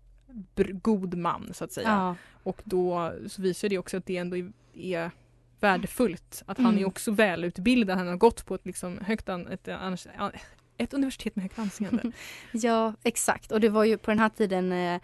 god 0.72 1.14
man 1.14 1.54
så 1.54 1.64
att 1.64 1.72
säga. 1.72 1.88
Ja. 1.88 2.16
Och 2.42 2.60
då 2.64 3.12
så 3.26 3.42
visar 3.42 3.68
det 3.68 3.78
också 3.78 3.96
att 3.96 4.06
det 4.06 4.16
ändå 4.16 4.36
är, 4.36 4.52
är 4.74 5.10
värdefullt. 5.60 6.42
Att 6.46 6.58
han 6.58 6.66
Mm. 6.66 6.78
är 6.78 6.86
också 6.86 7.10
välutbildad, 7.10 7.98
han 7.98 8.08
har 8.08 8.16
gått 8.16 8.46
på 8.46 8.54
ett 8.54 8.66
liksom 8.66 8.98
högt 8.98 9.28
an, 9.28 9.46
ett, 9.46 9.68
ett 10.82 10.94
universitet 10.94 11.36
med 11.36 11.42
högt 11.42 11.58
anseende. 11.58 12.12
Ja, 12.52 12.94
exakt. 13.02 13.52
Och 13.52 13.60
det 13.60 13.68
var 13.68 13.84
ju 13.84 13.98
på 13.98 14.10
den 14.10 14.18
här 14.18 14.28
tiden 14.28 14.72
eh, 14.72 15.00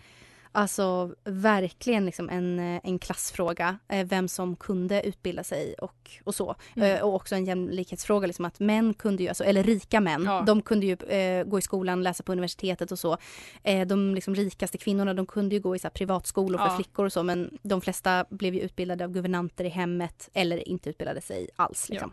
alltså 0.52 1.14
verkligen 1.24 2.06
liksom 2.06 2.28
en, 2.28 2.58
eh, 2.58 2.80
en 2.84 2.98
klassfråga. 2.98 3.78
Eh, 3.88 4.06
vem 4.06 4.28
som 4.28 4.56
kunde 4.56 5.02
utbilda 5.06 5.44
sig 5.44 5.74
och, 5.74 6.10
och 6.24 6.34
så. 6.34 6.54
Mm. 6.76 6.96
Eh, 6.96 7.02
och 7.02 7.14
också 7.14 7.34
en 7.34 7.44
jämlikhetsfråga, 7.44 8.26
liksom 8.26 8.44
att 8.44 8.60
män 8.60 8.94
kunde 8.94 9.22
ju, 9.22 9.28
alltså, 9.28 9.44
eller 9.44 9.62
rika 9.62 10.00
män, 10.00 10.22
Ja. 10.24 10.42
de 10.46 10.62
kunde 10.62 10.86
ju 10.86 10.92
eh, 10.92 11.44
gå 11.44 11.58
i 11.58 11.62
skolan, 11.62 12.02
läsa 12.02 12.22
på 12.22 12.32
universitetet 12.32 12.92
och 12.92 12.98
så. 12.98 13.16
Eh, 13.62 13.86
de 13.86 14.14
liksom 14.14 14.34
rikaste 14.34 14.78
kvinnorna, 14.78 15.14
de 15.14 15.26
kunde 15.26 15.54
ju 15.54 15.60
gå 15.60 15.76
i 15.76 15.78
så 15.78 15.86
här, 15.86 15.90
privatskolor 15.92 16.58
för 16.58 16.66
Ja. 16.66 16.76
flickor 16.76 17.04
och 17.06 17.12
så, 17.12 17.22
men 17.22 17.58
de 17.62 17.80
flesta 17.80 18.24
blev 18.30 18.54
ju 18.54 18.60
utbildade 18.60 19.04
av 19.04 19.10
guvernanter 19.12 19.64
i 19.64 19.68
hemmet 19.68 20.30
eller 20.34 20.68
inte 20.68 20.90
utbildade 20.90 21.20
sig 21.20 21.48
alls. 21.56 21.88
Liksom. 21.88 22.12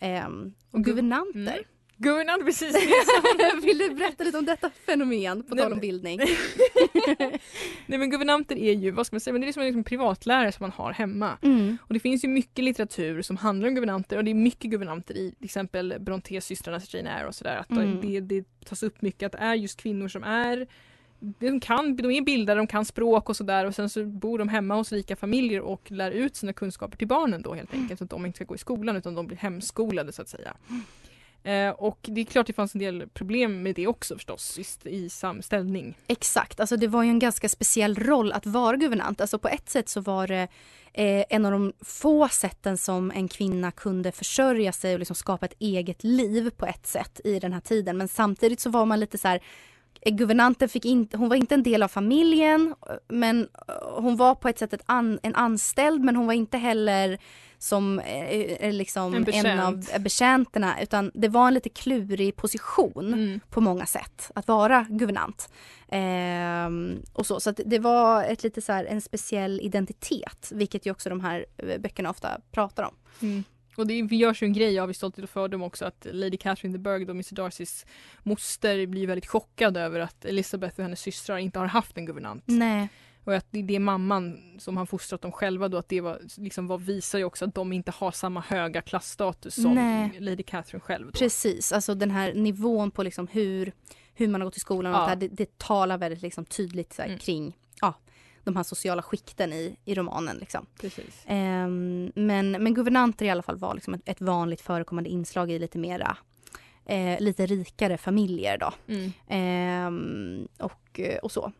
Ehm, 0.00 0.54
och 0.70 0.74
Och 0.74 0.80
guv- 0.80 0.84
guvernanter. 0.84 1.40
Mm. 1.52 1.64
Guvernant, 2.00 2.44
precis. 2.44 2.76
Vill 3.64 3.78
du 3.78 3.94
berätta 3.94 4.24
lite 4.24 4.38
om 4.38 4.44
detta 4.44 4.70
fenomen 4.86 5.42
på 5.42 5.54
Nej, 5.54 5.64
tal 5.64 5.72
om 5.72 5.80
bildning? 5.80 6.18
Nej 7.86 7.98
men 7.98 8.10
guvernanter 8.10 8.56
är 8.56 8.72
ju, 8.72 8.90
vad 8.90 9.06
ska 9.06 9.14
man 9.14 9.20
säga, 9.20 9.32
men 9.32 9.40
det 9.40 9.48
är 9.48 9.52
som 9.52 9.62
en 9.62 9.66
liksom 9.66 9.84
privatlärare 9.84 10.52
som 10.52 10.64
man 10.64 10.70
har 10.70 10.92
hemma. 10.92 11.38
Mm. 11.42 11.78
Och 11.82 11.94
det 11.94 12.00
finns 12.00 12.24
ju 12.24 12.28
mycket 12.28 12.64
litteratur 12.64 13.22
som 13.22 13.36
handlar 13.36 13.68
om 13.68 13.74
guvernanter 13.74 14.16
och 14.16 14.24
det 14.24 14.30
är 14.30 14.34
mycket 14.34 14.70
guvernanter 14.70 15.14
i 15.14 15.32
till 15.32 15.44
exempel 15.44 15.94
Brontes 16.00 16.44
systrarnas 16.46 16.94
Jane 16.94 17.18
Eyre 17.18 17.26
och 17.28 17.34
sådär. 17.34 17.56
Att 17.56 17.70
Mm. 17.70 18.00
det, 18.00 18.20
det 18.20 18.44
tas 18.64 18.82
upp 18.82 19.02
mycket 19.02 19.26
att 19.26 19.32
det 19.32 19.38
är 19.38 19.54
just 19.54 19.80
kvinnor 19.80 20.08
som 20.08 20.24
är 20.24 20.66
de, 21.20 21.60
kan, 21.60 21.96
de 21.96 22.10
är 22.10 22.22
bildade, 22.22 22.60
de 22.60 22.66
kan 22.66 22.84
språk 22.84 23.28
och 23.28 23.36
sådär 23.36 23.64
och 23.64 23.74
sen 23.74 23.90
så 23.90 24.04
bor 24.04 24.38
de 24.38 24.48
hemma 24.48 24.74
hos 24.74 24.92
rika 24.92 25.16
familjer 25.16 25.60
och 25.60 25.90
lär 25.90 26.10
ut 26.10 26.36
sina 26.36 26.52
kunskaper 26.52 26.96
till 26.98 27.08
barnen 27.08 27.42
då 27.42 27.54
helt 27.54 27.74
enkelt. 27.74 27.98
Så 27.98 28.04
att 28.04 28.10
de 28.10 28.26
inte 28.26 28.36
ska 28.36 28.44
gå 28.44 28.54
i 28.54 28.58
skolan 28.58 28.96
utan 28.96 29.14
de 29.14 29.26
blir 29.26 29.36
hemskolade 29.36 30.12
så 30.12 30.22
att 30.22 30.28
säga. 30.28 30.54
Eh, 31.48 31.70
och 31.70 31.98
det 32.02 32.20
är 32.20 32.24
klart 32.24 32.46
det 32.46 32.52
fanns 32.52 32.74
en 32.74 32.78
del 32.78 33.08
problem 33.08 33.62
med 33.62 33.74
det 33.74 33.86
också 33.86 34.14
förstås 34.14 34.58
i, 34.58 34.90
i 34.90 35.10
samställning. 35.10 35.94
Exakt, 36.06 36.60
alltså 36.60 36.76
det 36.76 36.88
var 36.88 37.02
ju 37.02 37.08
en 37.08 37.18
ganska 37.18 37.48
speciell 37.48 37.94
roll 37.94 38.32
att 38.32 38.46
vara 38.46 38.76
guvernant. 38.76 39.20
Alltså 39.20 39.38
på 39.38 39.48
ett 39.48 39.68
sätt 39.68 39.88
så 39.88 40.00
var 40.00 40.26
det 40.26 40.48
eh, 40.92 41.24
en 41.30 41.44
av 41.44 41.52
de 41.52 41.72
få 41.80 42.28
sätten 42.28 42.78
som 42.78 43.10
en 43.10 43.28
kvinna 43.28 43.70
kunde 43.70 44.12
försörja 44.12 44.72
sig 44.72 44.92
och 44.92 44.98
liksom 44.98 45.16
skapa 45.16 45.46
ett 45.46 45.54
eget 45.58 46.04
liv 46.04 46.50
på 46.50 46.66
ett 46.66 46.86
sätt 46.86 47.20
i 47.24 47.38
den 47.38 47.52
här 47.52 47.60
tiden. 47.60 47.96
Men 47.96 48.08
samtidigt 48.08 48.60
så 48.60 48.70
var 48.70 48.86
man 48.86 49.00
lite 49.00 49.18
så 49.18 49.28
här 49.28 49.40
Guvernanten 50.06 50.68
fick 50.68 50.84
inte, 50.84 51.16
hon 51.16 51.28
var 51.28 51.36
inte 51.36 51.54
en 51.54 51.62
del 51.62 51.82
av 51.82 51.88
familjen 51.88 52.74
men 53.08 53.48
eh, 53.68 53.74
hon 53.94 54.16
var 54.16 54.34
på 54.34 54.48
ett 54.48 54.58
sätt 54.58 54.72
ett 54.72 54.82
an, 54.86 55.18
en 55.22 55.34
anställd 55.34 56.04
men 56.04 56.16
hon 56.16 56.26
var 56.26 56.34
inte 56.34 56.58
heller 56.58 57.18
som 57.58 57.98
eh, 57.98 58.72
liksom 58.72 59.14
En 59.14 59.46
en 59.46 59.60
av 59.60 59.84
eh, 59.92 59.98
betjänterna 60.00 60.82
utan 60.82 61.10
det 61.14 61.28
var 61.28 61.48
en 61.48 61.54
lite 61.54 61.68
klurig 61.68 62.36
position 62.36 63.14
Mm. 63.14 63.40
på 63.50 63.60
många 63.60 63.86
sätt 63.86 64.30
att 64.34 64.48
vara 64.48 64.86
guvernant. 64.90 65.48
Ehm, 65.88 67.02
och 67.12 67.26
så 67.26 67.40
så 67.40 67.52
det 67.52 67.78
var 67.78 68.24
ett 68.24 68.42
lite 68.42 68.62
så 68.62 68.72
här, 68.72 68.84
en 68.84 69.00
speciell 69.00 69.60
identitet 69.60 70.50
vilket 70.54 70.86
ju 70.86 70.90
också 70.90 71.08
de 71.08 71.20
här 71.20 71.46
eh, 71.56 71.78
böckerna 71.80 72.10
ofta 72.10 72.40
pratar 72.52 72.82
om. 72.82 72.94
Mm. 73.22 73.44
Och 73.78 73.86
det 73.86 73.94
görs 73.94 74.42
ju 74.42 74.46
en 74.46 74.52
grej 74.52 74.78
av 74.78 74.90
i 74.90 74.94
Stolthet 74.94 75.22
och 75.22 75.30
fördom 75.30 75.62
också 75.62 75.84
att 75.84 76.06
Lady 76.12 76.36
Catherine 76.36 76.72
de 76.72 76.78
Bourgh, 76.78 77.06
då 77.06 77.12
Mr 77.12 77.34
Darcys 77.34 77.86
moster, 78.22 78.86
blir 78.86 79.06
väldigt 79.06 79.26
chockad 79.26 79.76
över 79.76 80.00
att 80.00 80.24
Elizabeth 80.24 80.76
och 80.78 80.82
hennes 80.82 81.00
systrar 81.00 81.38
inte 81.38 81.58
har 81.58 81.66
haft 81.66 81.96
en 81.98 82.06
guvernant. 82.06 82.42
Nej. 82.46 82.88
Och 83.24 83.34
att 83.34 83.46
det 83.50 83.58
är 83.58 83.62
det 83.62 83.78
mamman 83.78 84.38
som 84.58 84.76
har 84.76 84.86
fostrat 84.86 85.20
dem 85.22 85.32
själva 85.32 85.68
då, 85.68 85.76
att 85.78 85.88
det 85.88 86.00
var, 86.00 86.20
liksom 86.36 86.66
var, 86.66 86.78
visar 86.78 87.18
ju 87.18 87.24
också 87.24 87.44
att 87.44 87.54
de 87.54 87.72
inte 87.72 87.90
har 87.90 88.10
samma 88.10 88.40
höga 88.40 88.82
klassstatus 88.82 89.54
som 89.54 89.74
Nej. 89.74 90.16
Lady 90.20 90.42
Catherine 90.42 90.80
själv. 90.80 91.06
Då. 91.06 91.12
Precis, 91.12 91.72
alltså 91.72 91.94
den 91.94 92.10
här 92.10 92.34
nivån 92.34 92.90
på 92.90 93.02
liksom 93.02 93.26
hur, 93.26 93.72
hur 94.14 94.28
man 94.28 94.40
har 94.40 94.46
gått 94.46 94.56
i 94.56 94.60
skolan 94.60 94.92
och 94.94 94.98
Ja. 95.00 95.02
allt 95.10 95.20
det, 95.20 95.26
här, 95.26 95.30
det, 95.36 95.44
det 95.44 95.58
talar 95.58 95.98
väldigt 95.98 96.22
liksom 96.22 96.44
tydligt 96.44 96.92
så 96.92 97.02
här, 97.02 97.08
Mm. 97.08 97.18
kring 97.18 97.56
ja, 97.80 97.94
de 98.48 98.56
här 98.56 98.62
sociala 98.62 99.02
skikten 99.02 99.52
i, 99.52 99.76
i 99.84 99.94
romanen. 99.94 100.36
Liksom. 100.36 100.66
Ehm, 101.26 102.12
men, 102.14 102.50
men 102.50 102.74
guvernanter 102.74 103.26
i 103.26 103.30
alla 103.30 103.42
fall 103.42 103.56
var 103.56 103.74
liksom 103.74 103.94
ett, 103.94 104.02
ett 104.04 104.20
vanligt 104.20 104.60
förekommande 104.60 105.10
inslag 105.10 105.50
i 105.50 105.58
lite 105.58 105.78
mera 105.78 106.16
eh, 106.88 107.20
lite 107.20 107.46
rikare 107.46 107.98
familjer 107.98 108.58
då. 108.58 108.72
Mm. 108.88 109.12
Ehm, 109.28 110.48
och, 110.58 111.00
eh, 111.00 111.18
och 111.18 111.32
så. 111.32 111.52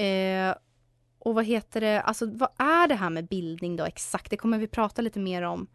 Eh, 0.00 0.54
och 1.18 1.34
vad 1.34 1.44
heter 1.44 1.80
det, 1.80 2.00
alltså 2.00 2.26
vad 2.26 2.48
är 2.58 2.88
det 2.88 2.94
här 2.94 3.10
med 3.10 3.26
bildning 3.26 3.76
då 3.76 3.84
exakt? 3.84 4.30
Det 4.30 4.36
kommer 4.36 4.58
vi 4.58 4.66
prata 4.66 5.02
lite 5.02 5.20
mer 5.20 5.42
om 5.42 5.66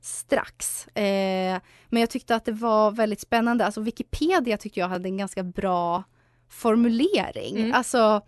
strax. 0.00 0.86
Eh, 0.88 1.60
men 1.88 2.00
jag 2.00 2.10
tyckte 2.10 2.34
att 2.34 2.44
det 2.44 2.52
var 2.52 2.90
väldigt 2.90 3.20
spännande. 3.20 3.66
Alltså 3.66 3.80
Wikipedia 3.80 4.56
tyckte 4.56 4.80
jag 4.80 4.88
hade 4.88 5.08
en 5.08 5.16
ganska 5.16 5.42
bra 5.42 6.04
formulering. 6.48 7.56
Mm. 7.56 7.74
Alltså 7.74 8.22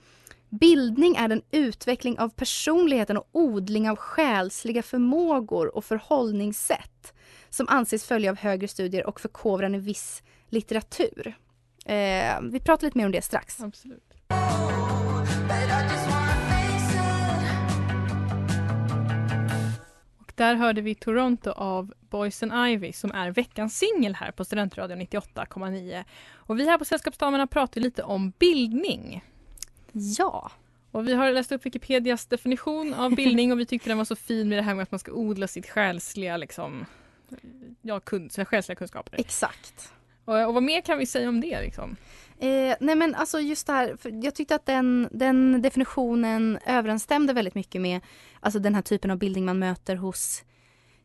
Bildning 0.50 1.17
är 1.17 1.28
en 1.28 1.43
utveckling 1.50 2.19
av 2.19 2.28
personligheten 2.28 3.17
och 3.17 3.28
odling 3.33 3.90
av 3.90 3.97
själsliga 3.97 4.83
förmågor 4.83 5.76
och 5.76 5.85
förhållningssätt 5.85 7.14
som 7.49 7.69
anses 7.69 8.05
följa 8.05 8.31
av 8.31 8.37
högre 8.37 8.69
studier 8.69 9.07
och 9.07 9.21
förkovran 9.21 9.75
i 9.75 9.78
viss 9.78 10.23
litteratur. 10.49 11.37
Eh, 11.85 12.40
vi 12.43 12.61
pratar 12.61 12.87
lite 12.87 12.99
mer 12.99 13.07
om 13.07 13.12
det 13.12 13.23
strax. 13.23 13.61
Absolut. 13.61 14.14
Och 20.19 20.33
där 20.35 20.55
hörde 20.55 20.81
vi 20.81 20.95
Toronto 20.95 21.50
av 21.50 21.95
Boys 22.00 22.43
and 22.43 22.69
Ivy 22.69 22.93
som 22.93 23.12
är 23.12 23.31
veckans 23.31 23.78
singel 23.78 24.14
här 24.14 24.31
på 24.33 24.45
Studentradion 24.45 25.00
98,9. 25.00 26.05
Och 26.31 26.59
vi 26.59 26.69
här 26.69 26.78
på 26.78 26.85
Sällskapsdamerna 26.85 27.47
pratar 27.47 27.81
lite 27.81 28.02
om 28.02 28.33
bildning. 28.38 29.23
Ja. 30.19 30.50
Och 30.90 31.09
vi 31.09 31.14
har 31.14 31.33
läst 31.33 31.52
upp 31.52 31.67
Wikipedias 31.67 32.26
definition 32.26 32.95
av 32.95 33.14
bildning 33.14 33.52
och 33.52 33.61
vi 33.61 33.67
tyckte 33.67 33.90
den 33.90 33.99
var 33.99 34.05
så 34.05 34.17
fin 34.17 34.49
med 34.49 34.59
det 34.59 34.62
här 34.62 34.75
med 34.75 34.83
att 34.83 34.90
man 34.90 34.99
ska 34.99 35.12
odla 35.12 35.47
sitt 35.47 35.71
själsliga 35.71 36.37
liksom, 36.37 36.87
ja, 37.83 38.00
kun, 38.00 38.31
sina 38.31 38.45
själsliga 38.45 38.76
kunskaper. 38.76 39.21
Exakt. 39.21 39.93
Och, 40.25 40.47
och 40.47 40.55
vad 40.55 40.62
mer 40.62 40.81
kan 40.81 40.99
vi 40.99 41.07
säga 41.07 41.28
om 41.28 41.40
det 41.40 41.61
liksom? 41.61 41.97
Eh, 42.38 42.76
nej 42.81 42.97
men 42.97 43.14
alltså 43.14 43.40
just 43.40 43.67
det 43.67 43.73
här, 43.73 43.97
jag 44.23 44.35
tyckte 44.35 44.55
att 44.55 44.67
den, 44.67 45.09
den 45.12 45.62
definitionen 45.62 46.59
överensstämde 46.67 47.33
väldigt 47.33 47.55
mycket 47.55 47.81
med 47.81 48.00
alltså 48.40 48.59
den 48.59 48.75
här 48.75 48.83
typen 48.83 49.11
av 49.11 49.19
bildning 49.19 49.45
man 49.45 49.59
möter 49.59 49.97
hos 49.97 50.45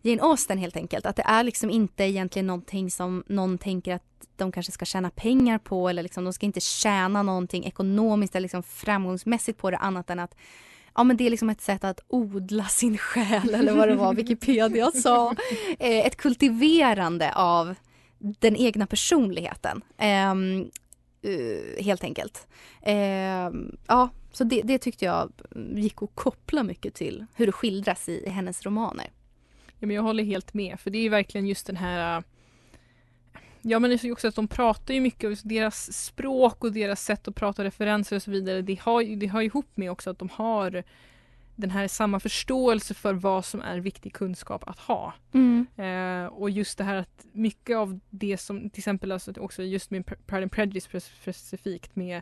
Jane 0.06 0.22
Austen 0.22 0.58
helt 0.58 0.78
enkelt. 0.78 1.06
Att 1.06 1.16
det 1.16 1.24
är 1.26 1.44
liksom 1.44 1.70
inte 1.70 2.04
egentligen 2.04 2.48
någonting 2.48 2.92
som 2.92 3.24
någon 3.28 3.58
tänker 3.58 3.96
att 3.96 4.04
de 4.36 4.52
kanske 4.52 4.72
ska 4.72 4.86
tjäna 4.86 5.10
pengar 5.10 5.58
på 5.58 5.90
eller 5.90 6.04
liksom 6.04 6.24
de 6.24 6.34
ska 6.34 6.46
inte 6.46 6.60
tjäna 6.60 7.24
någonting 7.24 7.66
ekonomiskt 7.66 8.36
eller 8.36 8.42
liksom 8.42 8.64
framgångsmässigt 8.64 9.58
på 9.60 9.72
det 9.72 9.78
annat 9.78 10.10
än 10.10 10.20
att 10.20 10.36
Ja 10.96 11.04
men 11.04 11.18
det 11.18 11.26
är 11.26 11.30
liksom 11.30 11.50
ett 11.50 11.62
sätt 11.62 11.84
att 11.84 12.00
odla 12.08 12.66
sin 12.66 12.98
själ 12.98 13.54
eller 13.54 13.74
vad 13.74 13.88
det 13.88 13.96
var 13.96 14.14
Wikipedia 14.14 14.92
sa. 14.92 15.36
Eh, 15.80 16.06
ett 16.06 16.16
kultiverande 16.16 17.34
av 17.36 17.76
den 18.18 18.56
egna 18.56 18.88
personligheten. 18.88 19.82
Ehm, 19.98 20.70
uh, 21.26 21.84
helt 21.84 22.04
enkelt. 22.04 22.48
Ehm, 22.82 23.78
ja, 23.88 24.10
så 24.32 24.44
det, 24.44 24.62
det 24.62 24.78
tyckte 24.78 25.06
jag 25.06 25.32
gick 25.76 26.02
att 26.02 26.16
koppla 26.16 26.64
mycket 26.64 26.94
till 26.94 27.26
hur 27.36 27.46
det 27.46 27.52
skildras 27.52 28.10
i, 28.10 28.24
i 28.26 28.30
hennes 28.30 28.66
romaner. 28.66 29.10
Ja, 29.84 29.88
men 29.88 29.96
jag 29.96 30.04
håller 30.04 30.24
helt 30.24 30.54
med 30.54 30.80
för 30.80 30.90
det 30.92 30.98
är 30.98 31.10
verkligen 31.10 31.48
just 31.48 31.68
den 31.68 31.78
här 31.78 32.18
äh, 32.18 32.24
Ja 33.62 33.80
men 33.80 33.90
det 33.90 34.04
är 34.04 34.12
också 34.12 34.28
att 34.28 34.36
de 34.36 34.48
pratar 34.48 34.94
ju 34.94 35.00
mycket 35.00 35.30
och 35.30 35.38
deras 35.48 35.94
språk 36.06 36.64
och 36.64 36.72
deras 36.74 37.04
sätt 37.04 37.28
att 37.28 37.36
prata 37.36 37.64
referenser 37.64 38.16
och 38.16 38.22
så 38.22 38.32
vidare 38.32 38.62
det 38.62 38.80
har, 38.80 39.16
det 39.16 39.28
har 39.28 39.42
ihop 39.42 39.78
med 39.78 39.92
också 39.92 40.10
att 40.10 40.20
de 40.20 40.30
har 40.30 40.84
den 41.56 41.70
här 41.70 41.88
samma 41.88 42.20
förståelse 42.20 42.94
för 42.94 43.14
vad 43.14 43.46
som 43.46 43.62
är 43.62 43.78
viktig 43.80 44.14
kunskap 44.14 44.64
att 44.68 44.80
ha. 44.80 45.14
Eh, 45.84 46.26
och 46.26 46.50
just 46.50 46.78
det 46.78 46.84
här 46.84 46.96
att 46.96 47.26
mycket 47.32 47.78
av 47.78 48.00
det 48.10 48.38
som 48.38 48.70
till 48.70 48.80
exempel 48.80 49.12
alltså 49.12 49.34
också 49.38 49.64
just 49.64 49.92
med 49.92 50.06
Pride 50.06 50.44
and 50.44 50.52
Prejudice 50.52 50.90
spe- 50.90 51.00
specifikt 51.22 51.96
med 51.96 52.22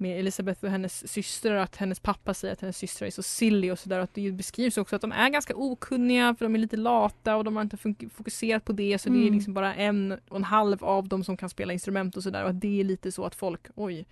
med 0.00 0.18
Elisabeth 0.18 0.64
och 0.64 0.70
hennes 0.70 1.08
systrar 1.12 1.54
att 1.56 1.76
hennes 1.76 2.00
pappa 2.00 2.34
säger 2.34 2.52
att 2.52 2.60
hennes 2.60 2.76
systrar 2.76 3.06
är 3.06 3.10
så 3.10 3.22
silly 3.22 3.70
och 3.70 3.78
sådär. 3.78 3.98
Att 3.98 4.14
det 4.14 4.32
beskrivs 4.32 4.78
också 4.78 4.96
att 4.96 5.02
de 5.02 5.12
är 5.12 5.28
ganska 5.28 5.56
okunniga 5.56 6.34
för 6.38 6.44
de 6.44 6.54
är 6.54 6.58
lite 6.58 6.76
lata 6.76 7.36
och 7.36 7.44
de 7.44 7.56
har 7.56 7.62
inte 7.62 7.76
fokuserat 8.10 8.64
på 8.64 8.72
det 8.72 8.98
så 8.98 9.08
det 9.08 9.16
är 9.18 9.22
Mm. 9.22 9.34
liksom 9.34 9.54
bara 9.54 9.74
en 9.74 10.12
och 10.28 10.36
en 10.36 10.44
halv 10.44 10.84
av 10.84 11.08
dem 11.08 11.24
som 11.24 11.36
kan 11.36 11.48
spela 11.48 11.72
instrument 11.72 12.16
och 12.16 12.22
sådär. 12.22 12.42
Och 12.44 12.50
att 12.50 12.60
det 12.60 12.80
är 12.80 12.84
lite 12.84 13.12
så 13.12 13.24
att 13.24 13.34
folk, 13.34 13.60
oj, 13.74 14.06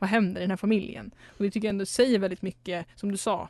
vad 0.00 0.10
händer 0.10 0.40
i 0.40 0.44
den 0.44 0.50
här 0.50 0.56
familjen? 0.56 1.10
Och 1.36 1.44
det 1.44 1.50
tycker 1.50 1.68
jag 1.68 1.72
ändå 1.72 1.86
säger 1.86 2.18
väldigt 2.18 2.42
mycket, 2.42 2.86
som 2.94 3.10
du 3.10 3.16
sa, 3.16 3.48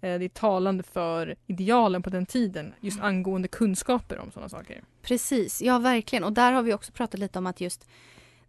eh, 0.00 0.18
det 0.18 0.24
är 0.24 0.28
talande 0.28 0.82
för 0.82 1.34
idealen 1.46 2.02
på 2.02 2.10
den 2.10 2.26
tiden 2.26 2.74
just 2.80 3.00
angående 3.00 3.48
kunskaper 3.48 4.18
om 4.18 4.30
sådana 4.30 4.48
saker. 4.48 4.82
Precis, 5.02 5.62
ja 5.62 5.78
verkligen. 5.78 6.24
Och 6.24 6.32
där 6.32 6.52
har 6.52 6.62
vi 6.62 6.72
också 6.74 6.92
pratat 6.92 7.20
lite 7.20 7.38
om 7.38 7.46
att 7.46 7.60
just 7.60 7.88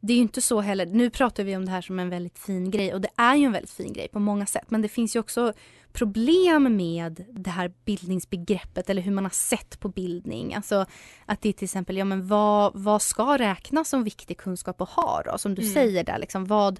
det 0.05 0.13
är 0.13 0.15
ju 0.15 0.21
inte 0.21 0.41
så 0.41 0.61
heller, 0.61 0.85
nu 0.85 1.09
pratar 1.09 1.43
vi 1.43 1.55
om 1.55 1.65
det 1.65 1.71
här 1.71 1.81
som 1.81 1.99
en 1.99 2.09
väldigt 2.09 2.39
fin 2.39 2.71
grej 2.71 2.93
och 2.93 3.01
det 3.01 3.09
är 3.15 3.35
ju 3.35 3.45
en 3.45 3.51
väldigt 3.51 3.71
fin 3.71 3.93
grej 3.93 4.07
på 4.07 4.19
många 4.19 4.45
sätt 4.45 4.65
men 4.71 4.81
det 4.81 4.87
finns 4.89 5.15
ju 5.15 5.19
också 5.19 5.53
problem 5.93 6.75
med 6.77 7.25
det 7.31 7.49
här 7.49 7.71
bildningsbegreppet 7.85 8.89
eller 8.89 9.01
hur 9.01 9.11
man 9.11 9.23
har 9.25 9.31
sett 9.31 9.79
på 9.79 9.89
bildning. 9.89 10.53
Alltså 10.55 10.85
att 11.25 11.41
det 11.41 11.49
är 11.49 11.53
till 11.53 11.63
exempel, 11.65 11.97
ja 11.97 12.05
men 12.05 12.27
vad, 12.27 12.71
vad 12.75 13.01
ska 13.01 13.37
räknas 13.37 13.89
som 13.89 14.03
viktig 14.03 14.37
kunskap 14.37 14.81
att 14.81 14.89
ha 14.89 15.21
då? 15.25 15.37
Som 15.37 15.55
du 15.55 15.61
Mm. 15.61 15.73
säger 15.73 16.03
där 16.03 16.17
liksom 16.19 16.45
vad, 16.45 16.79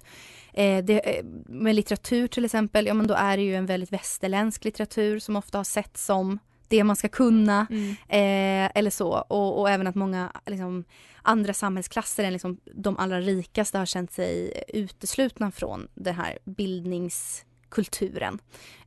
eh, 0.52 0.84
det, 0.84 1.18
eh, 1.18 1.24
med 1.46 1.74
litteratur 1.74 2.26
till 2.28 2.44
exempel, 2.44 2.86
ja 2.86 2.94
men 2.94 3.06
då 3.06 3.14
är 3.14 3.36
det 3.36 3.42
ju 3.42 3.54
en 3.54 3.66
väldigt 3.66 3.92
västerländsk 3.92 4.64
litteratur 4.64 5.18
som 5.18 5.36
ofta 5.36 5.58
har 5.58 5.64
sett 5.64 5.96
som 5.96 6.38
det 6.68 6.84
man 6.84 6.96
ska 6.96 7.08
kunna. 7.08 7.66
Eh, 8.08 8.70
eller 8.74 8.90
så. 8.90 9.12
Och, 9.12 9.60
och 9.60 9.70
även 9.70 9.86
att 9.86 9.94
många 9.94 10.32
liksom, 10.46 10.84
andra 11.22 11.54
samhällsklasser 11.54 12.24
än 12.24 12.32
liksom, 12.32 12.60
de 12.74 12.96
allra 12.96 13.20
rikaste 13.20 13.78
har 13.78 13.86
känt 13.86 14.12
sig 14.12 14.62
uteslutna 14.68 15.50
från 15.50 15.88
den 15.94 16.14
här 16.14 16.38
bildningskulturen. 16.44 18.38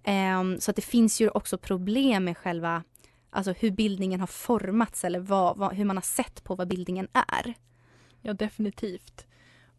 Eh, 0.04 0.58
så 0.60 0.72
att 0.72 0.76
det 0.76 0.82
finns 0.82 1.22
ju 1.22 1.30
också 1.30 1.58
problem 1.58 2.24
med 2.24 2.38
själva 2.38 2.84
Alltså 3.32 3.52
hur 3.52 3.72
bildningen 3.72 4.20
har 4.20 4.28
formats 4.28 5.04
eller 5.04 5.20
vad, 5.20 5.58
vad, 5.58 5.74
hur 5.74 5.86
man 5.86 5.98
har 5.98 6.02
sett 6.02 6.44
på 6.44 6.56
vad 6.56 6.68
bildningen 6.68 7.08
är. 7.14 7.54
Ja, 8.22 8.34
definitivt. 8.34 9.28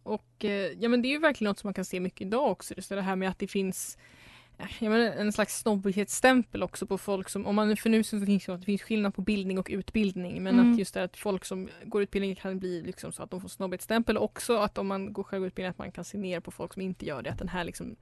Och 0.02 0.44
eh, 0.44 0.72
ja, 0.80 0.88
men 0.88 1.02
det 1.02 1.08
är 1.08 1.10
ju 1.10 1.18
verkligen 1.18 1.48
något 1.48 1.58
som 1.58 1.68
man 1.68 1.74
kan 1.74 1.84
se 1.84 2.00
mycket 2.00 2.20
idag 2.20 2.50
också. 2.50 2.74
Just 2.76 2.88
det 2.88 3.02
här 3.02 3.16
med 3.16 3.28
att 3.28 3.38
det 3.38 3.46
finns 3.46 3.98
jag 4.78 4.90
menar, 4.90 5.04
en 5.04 5.32
slags 5.32 5.58
snobbighetsstämpel 5.58 6.62
också 6.62 6.86
på 6.86 6.98
folk 6.98 7.28
som, 7.28 7.46
om 7.46 7.54
man, 7.54 7.76
för 7.76 7.90
nu 7.90 8.02
så 8.02 8.20
finns 8.26 8.46
det, 8.46 8.56
det 8.56 8.64
finns 8.64 8.82
skillnad 8.82 9.14
på 9.14 9.22
bildning 9.22 9.58
och 9.58 9.68
utbildning 9.70 10.42
men 10.42 10.58
Mm. 10.58 10.72
att 10.72 10.78
just 10.78 10.94
det 10.94 11.02
att 11.04 11.16
folk 11.16 11.44
som 11.44 11.68
går 11.84 12.02
utbildning 12.02 12.34
kan 12.36 12.58
bli 12.58 12.82
liksom 12.82 13.12
så 13.12 13.22
att 13.22 13.30
de 13.30 13.40
får 13.40 13.48
snobbighetsstämpel 13.48 14.16
också 14.18 14.56
att 14.56 14.78
om 14.78 14.86
man 14.86 15.12
går 15.12 15.22
själv 15.22 15.46
utbildning 15.46 15.70
att 15.70 15.78
man 15.78 15.92
kan 15.92 16.04
se 16.04 16.18
ner 16.18 16.40
på 16.40 16.50
folk 16.50 16.72
som 16.72 16.82
inte 16.82 17.06
gör 17.06 17.22
det, 17.22 17.30
att 17.30 17.38
den 17.38 17.48
här 17.48 17.64
liksom 17.64 17.96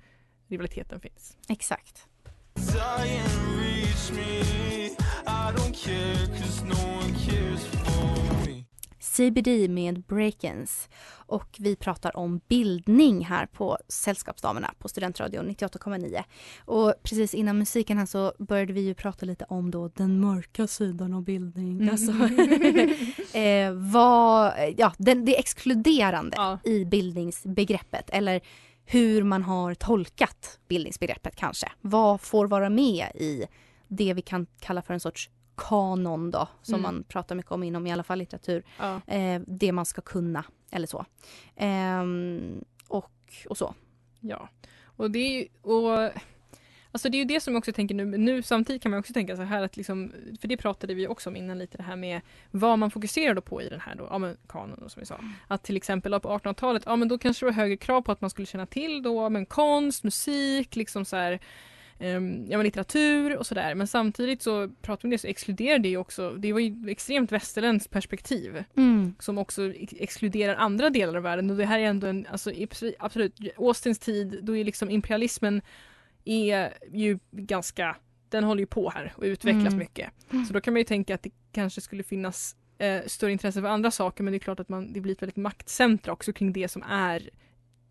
rivaliteten 0.49 1.01
finns. 1.01 1.37
Exakt. 1.49 2.07
CBD 9.01 9.71
med 9.71 10.03
Breakens 10.03 10.89
och 11.11 11.57
vi 11.59 11.77
pratar 11.77 12.17
om 12.17 12.41
bildning 12.49 13.25
här 13.25 13.47
på 13.47 13.79
Sällskapsdamerna 13.89 14.75
på 14.79 14.89
Studentradion 14.89 15.51
98,9. 15.51 16.23
Och 16.65 16.95
precis 17.03 17.35
innan 17.35 17.59
musiken 17.59 17.99
här 17.99 18.07
så 18.07 18.33
började 18.39 18.73
vi 18.73 18.81
ju 18.81 18.95
prata 18.95 19.27
lite 19.27 19.45
om 19.49 19.71
då 19.71 19.89
den 19.89 20.21
mörka 20.21 20.67
sidan 20.67 21.15
av 21.15 21.23
bildning. 21.23 21.81
Mm. 21.81 21.89
Alltså, 21.89 22.13
eh, 23.39 23.73
vad, 23.73 24.53
ja, 24.77 24.93
den, 24.99 25.25
det 25.25 25.39
exkluderande 25.39 26.37
Ja. 26.37 26.59
i 26.65 26.85
bildningsbegreppet 26.85 28.11
eller 28.11 28.41
hur 28.85 29.23
man 29.23 29.43
har 29.43 29.75
tolkat 29.75 30.59
bildningsbegreppet 30.69 31.37
kanske. 31.37 31.73
Vad 31.81 32.21
får 32.21 32.47
vara 32.47 32.71
med 32.71 33.07
i 33.15 33.47
det 33.89 34.15
vi 34.15 34.23
kan 34.23 34.47
kalla 34.61 34.83
för 34.83 34.95
en 34.95 35.01
sorts 35.01 35.31
kanon 35.59 36.31
då, 36.31 36.49
som 36.63 36.75
Mm. 36.75 36.83
man 36.83 37.03
pratar 37.05 37.35
mycket 37.35 37.53
om 37.53 37.63
inom 37.63 37.87
i 37.87 37.93
alla 37.93 38.03
fall 38.03 38.19
litteratur. 38.19 38.63
Ja. 38.79 39.01
Eh, 39.07 39.41
det 39.47 39.73
man 39.73 39.87
ska 39.87 40.01
kunna 40.01 40.45
eller 40.71 40.87
så. 40.87 41.05
Ehm, 41.57 42.65
och, 42.89 43.13
och 43.49 43.57
så. 43.59 43.75
Ja, 44.21 44.49
och 44.85 45.11
det 45.11 45.19
är 45.19 45.31
ju, 45.41 45.49
och, 45.63 46.11
alltså 46.93 47.09
det 47.09 47.17
är 47.17 47.19
ju 47.19 47.25
det 47.25 47.41
som 47.41 47.55
jag 47.55 47.59
också 47.59 47.73
tänker 47.73 47.95
nu, 47.95 48.05
nu 48.05 48.43
samtidigt 48.43 48.83
kan 48.83 48.91
man 48.91 49.01
också 49.01 49.13
tänka 49.13 49.37
så 49.37 49.43
här 49.43 49.63
att 49.63 49.77
liksom, 49.77 50.13
för 50.41 50.49
det 50.49 50.57
pratade 50.57 50.95
vi 50.95 51.09
också 51.09 51.31
om 51.31 51.37
innan 51.37 51.59
lite 51.59 51.77
det 51.77 51.83
här 51.83 51.97
med 51.97 52.21
vad 52.51 52.79
man 52.79 52.91
fokuserar 52.91 53.41
på 53.41 53.63
i 53.63 53.69
den 53.69 53.81
här 53.81 53.95
då, 53.95 54.07
ja 54.11 54.19
men 54.19 54.37
kanon 54.49 54.79
då, 54.83 54.89
som 54.89 55.01
vi 55.01 55.07
sa. 55.07 55.21
Att 55.49 55.63
till 55.63 55.77
exempel 55.77 56.21
på 56.21 56.29
1800-talet, 56.29 56.83
ja 56.87 56.97
men 56.97 57.09
då 57.09 57.19
kanske 57.19 57.47
det 57.47 57.51
var 57.51 57.57
högre 57.57 57.77
krav 57.77 58.03
på 58.03 58.13
att 58.13 58.21
man 58.21 58.31
skulle 58.31 58.47
känna 58.47 58.67
till 58.67 59.03
då, 59.03 59.29
men 59.29 59.47
konst, 59.47 60.05
musik, 60.05 60.77
liksom 60.77 61.05
så 61.05 61.17
här 61.17 61.41
ja, 62.49 62.59
men 62.59 62.63
litteratur 62.63 63.37
och 63.37 63.47
sådär. 63.47 63.75
Men 63.75 63.87
samtidigt 63.87 64.43
så 64.43 64.69
pratar 64.83 65.03
vi 65.03 65.07
om 65.07 65.11
det 65.11 65.19
så 65.19 65.27
exkluderar 65.27 65.79
det 65.79 65.89
ju 65.89 65.97
också, 65.97 66.31
det 66.31 66.53
var 66.53 66.61
ju 66.61 66.91
extremt 66.91 67.33
västerländskt 67.33 67.91
perspektiv 67.91 68.65
Mm. 68.77 69.15
som 69.19 69.39
också 69.39 69.73
ex- 69.75 69.95
exkluderar 69.99 70.55
andra 70.55 70.91
delar 70.91 71.15
av 71.15 71.23
världen 71.23 71.51
och 71.51 71.57
det 71.57 71.65
här 71.65 71.79
är 71.79 71.85
ändå 71.85 72.07
en, 72.07 72.27
alltså 72.31 72.53
absolut, 72.99 73.39
Austins 73.59 73.99
tid, 73.99 74.39
då 74.43 74.57
är 74.57 74.65
liksom 74.65 74.91
imperialismen 74.91 75.63
är 76.25 76.73
ju 76.93 77.19
ganska, 77.31 77.97
den 78.29 78.45
håller 78.45 78.61
ju 78.61 78.67
på 78.67 78.91
här 78.91 79.13
och 79.17 79.23
utvecklas 79.23 79.67
Mm. 79.67 79.79
mycket. 79.79 80.11
Så 80.49 80.53
då 80.53 80.61
kan 80.61 80.73
man 80.75 80.81
ju 80.81 80.85
tänka 80.85 81.15
att 81.15 81.23
det 81.23 81.31
kanske 81.53 81.81
skulle 81.81 82.03
finnas 82.03 82.57
eh, 82.79 83.01
större 83.07 83.33
intresse 83.33 83.61
för 83.61 83.69
andra 83.69 83.91
saker 83.91 84.25
men 84.25 84.33
det 84.33 84.37
är 84.37 84.41
klart 84.41 84.61
att 84.61 84.69
man, 84.69 84.93
det 84.93 85.01
blir 85.01 85.13
ett 85.13 85.23
väldigt 85.23 85.37
maktcentra 85.37 86.13
också 86.13 86.33
kring 86.33 86.53
det 86.53 86.69
som 86.69 86.83
är 86.83 87.31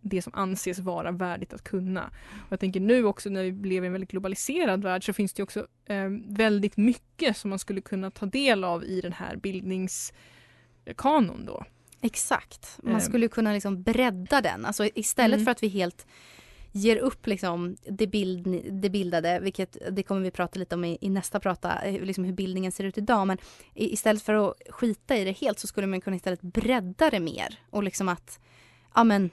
det 0.10 0.22
som 0.22 0.34
anses 0.36 0.80
vara 0.80 1.12
värdigt 1.12 1.54
att 1.54 1.64
kunna. 1.64 2.04
Och 2.46 2.52
jag 2.52 2.60
tänker 2.60 2.80
nu 2.80 3.06
också 3.06 3.30
när 3.30 3.44
vi 3.44 3.70
lever 3.70 3.86
i 3.86 3.88
en 3.88 3.92
väldigt 3.94 4.12
globaliserad 4.12 4.84
värld 4.84 5.06
så 5.06 5.14
finns 5.14 5.34
det 5.34 5.44
också 5.44 5.68
eh, 5.86 6.08
väldigt 6.28 6.78
mycket 6.78 7.38
som 7.38 7.50
man 7.50 7.60
skulle 7.60 7.82
kunna 7.82 8.12
ta 8.12 8.26
del 8.26 8.64
av 8.64 8.84
i 8.84 9.02
den 9.02 9.14
här 9.14 9.36
bildningskanon 9.36 11.46
då. 11.46 11.64
Exakt. 12.02 12.80
Man 12.84 12.94
Ehm. 12.94 13.02
skulle 13.02 13.28
kunna 13.28 13.54
liksom 13.54 13.84
bredda 13.84 14.42
den. 14.42 14.66
Alltså 14.66 14.86
istället 14.96 15.36
Mm. 15.38 15.46
för 15.46 15.52
att 15.52 15.64
vi 15.64 15.68
helt 15.68 16.08
ger 16.72 16.98
upp 16.98 17.28
liksom 17.28 17.76
det, 17.90 18.08
bild, 18.08 18.62
det 18.72 18.90
bildade, 18.90 19.40
vilket 19.40 19.78
det 19.92 20.04
kommer 20.04 20.22
vi 20.22 20.32
prata 20.32 20.60
lite 20.60 20.76
om 20.76 20.86
i, 20.86 20.98
i 21.02 21.10
nästa 21.10 21.40
prata, 21.40 21.82
eh, 21.82 22.02
liksom 22.04 22.24
hur 22.24 22.34
bildningen 22.34 22.72
ser 22.72 22.84
ut 22.84 22.98
idag. 22.98 23.28
Men 23.28 23.38
istället 23.74 24.24
för 24.24 24.34
att 24.34 24.54
skita 24.70 25.18
i 25.18 25.24
det 25.24 25.32
helt 25.32 25.60
så 25.60 25.68
skulle 25.68 25.88
man 25.88 26.02
kunna 26.02 26.16
istället 26.16 26.42
bredda 26.42 27.10
det 27.10 27.20
mer 27.20 27.60
och 27.70 27.84
liksom 27.84 28.10
att, 28.10 28.40
ja 28.96 29.04
men, 29.04 29.30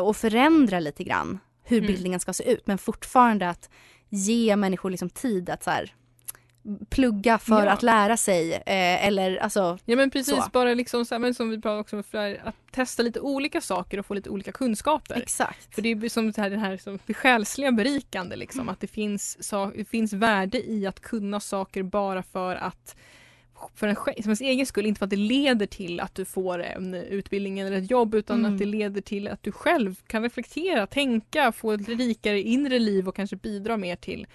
och 0.00 0.16
förändra 0.16 0.80
lite 0.80 1.04
grann 1.04 1.38
hur 1.64 1.78
Mm. 1.78 1.86
bildningen 1.86 2.20
ska 2.20 2.32
se 2.32 2.50
ut. 2.52 2.66
Men 2.66 2.78
fortfarande 2.78 3.48
att 3.50 3.70
ge 4.08 4.56
människor 4.56 4.90
liksom 4.90 5.10
tid 5.10 5.50
att 5.50 5.64
så 5.64 5.70
här, 5.70 5.94
plugga 6.90 7.38
för 7.38 7.64
Ja. 7.66 7.70
att 7.70 7.82
lära 7.82 8.16
sig. 8.16 8.52
Eh, 8.54 9.06
eller 9.06 9.36
alltså, 9.36 9.78
Ja 9.84 9.96
men 9.96 10.10
precis, 10.10 10.34
Så. 10.44 10.50
bara 10.52 10.74
liksom 10.74 11.04
så 11.04 11.14
här, 11.14 11.18
men 11.20 11.34
som 11.34 11.50
vi 11.50 11.60
pratade 11.60 11.80
också 11.80 11.96
om 11.96 12.02
för 12.02 12.40
att 12.44 12.54
testa 12.70 13.02
lite 13.02 13.20
olika 13.20 13.60
saker 13.60 13.98
och 13.98 14.06
få 14.06 14.14
lite 14.14 14.30
olika 14.30 14.52
kunskaper. 14.52 15.16
exakt. 15.22 15.74
För 15.74 15.82
det 15.82 15.88
är 15.88 16.08
som 16.08 16.32
det 16.32 16.40
här, 16.42 16.50
det 16.50 16.58
här 16.58 16.76
som 16.76 16.98
själsliga 17.14 17.72
berikande 17.72 18.36
liksom, 18.36 18.68
att 18.68 18.80
det 18.80 18.86
finns, 18.86 19.44
sa- 19.48 19.72
det 19.76 19.84
finns 19.84 20.12
värde 20.12 20.70
i 20.70 20.86
att 20.86 21.00
kunna 21.00 21.40
saker 21.40 21.82
bara 21.82 22.22
för 22.22 22.56
att 22.56 22.96
för 23.74 23.86
en, 23.88 23.96
för 23.96 24.10
ens 24.20 24.40
egen 24.40 24.66
skull, 24.66 24.86
inte 24.86 24.98
för 24.98 25.04
att 25.06 25.10
det 25.10 25.16
leder 25.16 25.66
till 25.66 26.00
att 26.00 26.14
du 26.14 26.24
får 26.24 26.62
en 26.62 26.94
utbildning 26.94 27.58
eller 27.58 27.72
ett 27.76 27.90
jobb 27.90 28.14
utan 28.14 28.38
Mm. 28.38 28.52
att 28.52 28.58
det 28.58 28.64
leder 28.64 29.00
till 29.00 29.28
att 29.28 29.42
du 29.42 29.52
själv 29.52 29.94
kan 30.06 30.22
reflektera, 30.22 30.86
tänka, 30.86 31.52
få 31.52 31.72
ett 31.72 31.88
rikare 31.88 32.42
inre 32.42 32.78
liv 32.78 33.08
och 33.08 33.14
kanske 33.16 33.36
bidra 33.36 33.76
mer 33.76 33.96
till 33.96 34.26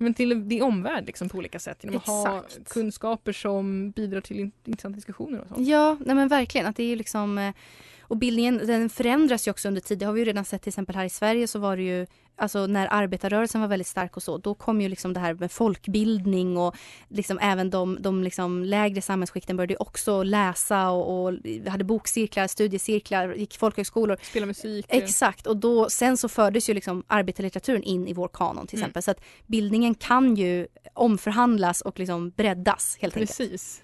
men 0.00 0.14
till 0.14 0.48
din 0.48 0.62
omvärld 0.62 1.06
liksom, 1.06 1.28
på 1.28 1.38
olika 1.38 1.58
sätt 1.58 1.78
genom 1.84 1.96
att 1.96 2.06
ha 2.06 2.38
Exakt. 2.46 2.68
kunskaper 2.68 3.32
som 3.32 3.90
bidrar 3.90 4.20
till 4.20 4.38
in- 4.40 4.52
intressanta 4.64 4.96
diskussioner 4.96 5.40
och 5.40 5.48
sånt. 5.48 5.68
Ja, 5.68 5.96
nej 6.06 6.14
men 6.16 6.28
verkligen. 6.28 6.66
Att 6.66 6.76
det 6.76 6.92
är 6.92 6.96
liksom, 6.96 7.38
eh, 7.38 7.54
och 8.00 8.16
bildningen 8.16 8.60
den 8.66 8.88
förändras 8.90 9.46
ju 9.46 9.50
också 9.50 9.68
under 9.68 9.80
tid. 9.80 9.98
Det 9.98 10.06
har 10.06 10.12
vi 10.12 10.20
ju 10.20 10.24
redan 10.24 10.44
sett 10.44 10.62
till 10.62 10.70
exempel 10.70 10.96
här 10.96 11.04
i 11.04 11.10
Sverige 11.10 11.46
så 11.48 11.58
var 11.58 11.76
det 11.76 11.82
ju 11.82 12.06
Alltså 12.40 12.66
när 12.66 12.88
arbetarrörelsen 12.90 13.60
var 13.60 13.68
väldigt 13.68 13.86
stark 13.86 14.16
och 14.16 14.22
så, 14.22 14.38
då 14.38 14.54
kom 14.54 14.80
ju 14.80 14.88
liksom 14.88 15.12
det 15.12 15.20
här 15.20 15.34
med 15.34 15.52
folkbildning 15.52 16.56
och 16.56 16.76
liksom 17.08 17.38
även 17.38 17.70
de, 17.70 17.98
de 18.00 18.22
liksom 18.22 18.64
lägre 18.64 19.02
samhällsskikten 19.02 19.56
började 19.56 19.76
också 19.76 20.22
läsa 20.22 20.90
och, 20.90 21.24
och 21.26 21.32
hade 21.66 21.84
bokcirklar, 21.84 22.46
studiecirklar, 22.46 23.34
gick 23.34 23.58
folkhögskolor. 23.58 24.16
Spela 24.22 24.46
musik. 24.46 24.86
Exakt, 24.88 25.46
och 25.46 25.56
då, 25.56 25.90
sen 25.90 26.16
så 26.16 26.28
fördes 26.28 26.70
ju 26.70 26.74
liksom 26.74 27.02
arbetarlitteraturen 27.06 27.82
in 27.82 28.08
i 28.08 28.12
vår 28.12 28.28
kanon 28.28 28.66
till 28.66 28.78
Mm. 28.78 28.84
exempel. 28.84 29.02
Så 29.02 29.10
att 29.10 29.20
bildningen 29.46 29.94
kan 29.94 30.34
ju 30.36 30.66
omförhandlas 30.94 31.80
och 31.80 31.98
liksom 31.98 32.30
breddas 32.30 32.96
helt 33.00 33.16
enkelt. 33.16 33.38
Precis. 33.38 33.82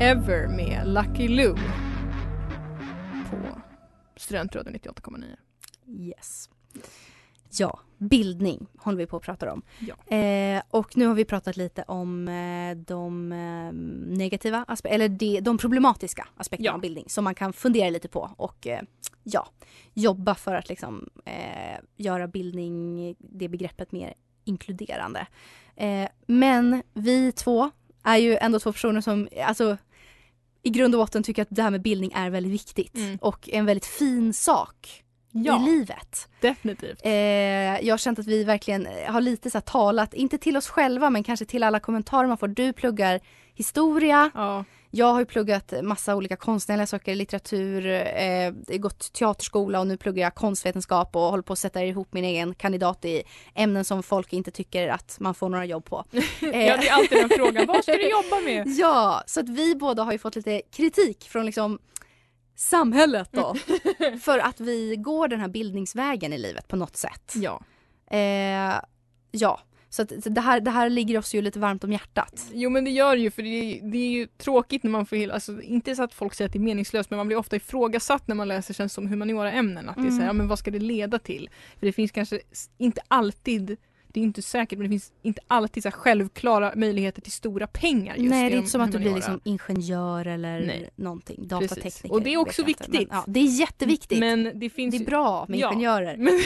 Ever 0.00 0.48
med 0.48 0.82
Lucky 0.86 1.28
på 1.28 1.87
Studentradion 4.18 4.74
98,9. 4.74 5.24
Yes. 5.86 6.50
Ja, 7.50 7.80
bildning 7.98 8.66
håller 8.78 8.98
vi 8.98 9.06
på 9.06 9.16
att 9.16 9.22
prata 9.22 9.52
om. 9.52 9.62
Ja. 9.78 10.16
Eh, 10.16 10.62
och 10.70 10.96
nu 10.96 11.06
har 11.06 11.14
vi 11.14 11.24
pratat 11.24 11.56
lite 11.56 11.82
om 11.82 12.28
eh, 12.28 12.76
de 12.76 13.32
eh, 13.32 13.72
negativa 14.18 14.64
aspekterna, 14.68 14.94
eller 15.04 15.08
de, 15.08 15.40
de 15.40 15.58
problematiska 15.58 16.28
aspekterna 16.36 16.66
Ja. 16.66 16.74
av 16.74 16.80
bildning 16.80 17.04
som 17.08 17.24
man 17.24 17.34
kan 17.34 17.52
fundera 17.52 17.90
lite 17.90 18.08
på 18.08 18.30
och 18.36 18.66
eh, 18.66 18.82
ja, 19.22 19.48
jobba 19.94 20.34
för 20.34 20.54
att 20.54 20.68
liksom 20.68 21.08
eh, 21.24 21.80
göra 21.96 22.28
bildning, 22.28 23.14
det 23.18 23.48
begreppet 23.48 23.92
mer 23.92 24.14
inkluderande. 24.44 25.26
Men 26.26 26.82
vi 26.94 27.32
två 27.32 27.70
är 28.02 28.16
ju 28.16 28.36
ändå 28.36 28.60
två 28.60 28.72
personer 28.72 29.00
som, 29.00 29.28
alltså 29.44 29.76
i 30.68 30.70
grund 30.70 30.94
och 30.94 30.98
botten 31.00 31.22
tycker 31.22 31.42
att 31.42 31.48
det 31.50 31.62
här 31.62 31.70
med 31.70 31.82
bildning 31.82 32.12
är 32.14 32.30
väldigt 32.30 32.52
viktigt 32.52 32.94
Mm. 32.96 33.18
och 33.20 33.48
en 33.52 33.66
väldigt 33.66 33.86
fin 33.86 34.32
sak 34.34 35.02
i 35.34 35.38
Ja, 35.44 35.58
livet. 35.66 36.28
definitivt. 36.40 37.00
Eh, 37.04 37.12
jag 37.12 37.92
har 37.92 37.98
känt 37.98 38.18
att 38.18 38.26
vi 38.26 38.44
verkligen 38.44 38.88
har 39.06 39.20
lite 39.20 39.50
så 39.50 39.60
talat, 39.60 40.14
inte 40.14 40.38
till 40.38 40.56
oss 40.56 40.68
själva 40.68 41.10
men 41.10 41.22
kanske 41.24 41.44
till 41.46 41.62
alla 41.62 41.80
kommentarer 41.80 42.28
man 42.28 42.38
får. 42.38 42.48
Du 42.48 42.72
pluggar 42.72 43.20
historia, 43.54 44.30
Ja, 44.34 44.64
jag 44.90 45.06
har 45.06 45.20
ju 45.20 45.26
pluggat 45.26 45.72
massa 45.82 46.16
olika 46.16 46.36
konstnärliga 46.36 46.86
saker, 46.86 47.14
litteratur, 47.14 47.86
eh, 47.86 48.78
gått 48.78 49.12
teaterskola 49.12 49.80
och 49.80 49.86
nu 49.86 49.96
pluggar 49.96 50.22
jag 50.22 50.34
konstvetenskap 50.34 51.16
och 51.16 51.22
håller 51.22 51.42
på 51.42 51.52
att 51.52 51.58
sätta 51.58 51.84
ihop 51.84 52.12
min 52.12 52.24
egen 52.24 52.54
kandidat 52.54 53.04
i 53.04 53.22
ämnen 53.54 53.84
som 53.84 54.02
folk 54.02 54.32
inte 54.32 54.50
tycker 54.50 54.88
att 54.88 55.16
man 55.20 55.34
får 55.34 55.48
några 55.48 55.64
jobb 55.64 55.84
på. 55.84 56.04
ja, 56.40 56.48
det 56.50 56.88
är 56.88 56.92
alltid 56.92 57.18
den 57.18 57.30
frågan. 57.36 57.66
Vad 57.66 57.82
ska 57.82 57.92
du 57.92 58.10
jobba 58.10 58.40
med? 58.44 58.68
Ja, 58.68 59.22
så 59.26 59.40
att 59.40 59.48
vi 59.48 59.74
båda 59.74 60.02
har 60.02 60.12
ju 60.12 60.18
fått 60.18 60.36
lite 60.36 60.62
kritik 60.72 61.28
från 61.28 61.46
liksom 61.46 61.78
samhället 62.56 63.28
då. 63.32 63.54
för 64.22 64.38
att 64.38 64.60
vi 64.60 64.96
går 64.96 65.28
den 65.28 65.40
här 65.40 65.48
bildningsvägen 65.48 66.32
i 66.32 66.38
livet 66.38 66.68
på 66.68 66.76
något 66.76 66.96
sätt. 66.96 67.32
Ja. 67.34 67.60
Eh, 68.10 68.74
ja, 69.30 69.60
så 69.90 70.02
att 70.02 70.12
så 70.22 70.28
det, 70.30 70.40
här, 70.40 70.60
det 70.60 70.70
här 70.70 70.90
ligger 70.90 71.18
oss 71.18 71.34
ju 71.34 71.42
lite 71.42 71.58
varmt 71.58 71.84
om 71.84 71.92
hjärtat. 71.92 72.46
Jo 72.52 72.70
men 72.70 72.84
det 72.84 72.90
gör 72.90 73.16
det 73.16 73.22
ju 73.22 73.30
för 73.30 73.42
det 73.42 73.48
är, 73.48 73.90
det 73.90 73.98
är 73.98 74.10
ju 74.10 74.26
tråkigt 74.26 74.82
när 74.82 74.90
man 74.90 75.06
får, 75.06 75.28
alltså 75.28 75.62
inte 75.62 75.94
så 75.96 76.02
att 76.02 76.14
folk 76.14 76.34
säger 76.34 76.46
att 76.48 76.52
det 76.52 76.58
är 76.58 76.60
meningslöst 76.60 77.10
men 77.10 77.16
man 77.16 77.26
blir 77.26 77.36
ofta 77.36 77.56
ifrågasatt 77.56 78.28
när 78.28 78.34
man 78.34 78.48
läser 78.48 78.74
känns 78.74 78.92
som 78.92 79.06
humaniora 79.06 79.52
ämnen 79.52 79.88
att 79.88 79.96
det 79.96 80.02
är 80.02 80.10
så 80.10 80.10
här, 80.10 80.18
Mm. 80.18 80.26
ja, 80.26 80.32
men 80.32 80.48
vad 80.48 80.58
ska 80.58 80.70
det 80.70 80.78
leda 80.78 81.18
till? 81.18 81.50
För 81.78 81.86
det 81.86 81.92
finns 81.92 82.10
kanske 82.10 82.40
inte 82.78 83.00
alltid 83.08 83.76
det 84.12 84.20
är 84.20 84.24
inte 84.24 84.42
säkert 84.42 84.78
men 84.78 84.84
det 84.86 84.90
finns 84.90 85.12
inte 85.22 85.40
alltid 85.46 85.82
så 85.82 85.90
självklara 85.90 86.72
möjligheter 86.76 87.22
till 87.22 87.32
stora 87.32 87.66
pengar 87.66 88.16
just 88.16 88.30
Nej, 88.30 88.50
det 88.50 88.56
är 88.56 88.58
inte 88.58 88.70
som 88.70 88.80
att 88.80 88.92
du 88.92 88.98
blir 88.98 89.14
liksom 89.14 89.40
ingenjör 89.44 90.26
eller 90.26 90.60
Nej. 90.60 90.90
någonting. 90.96 91.36
Precis. 91.36 91.48
Datatekniker. 91.70 92.12
Och 92.12 92.22
det 92.22 92.32
är 92.34 92.36
också 92.36 92.64
viktigt. 92.64 92.88
Men, 92.92 93.06
ja, 93.10 93.24
det 93.26 93.40
är 93.40 93.60
jätteviktigt. 93.60 94.18
Men 94.18 94.52
det 94.54 94.70
finns 94.70 94.98
det 94.98 95.04
är 95.04 95.06
bra 95.06 95.46
med 95.48 95.58
Ja. 95.58 95.68
ingenjörer. 95.72 96.16
Men, 96.16 96.40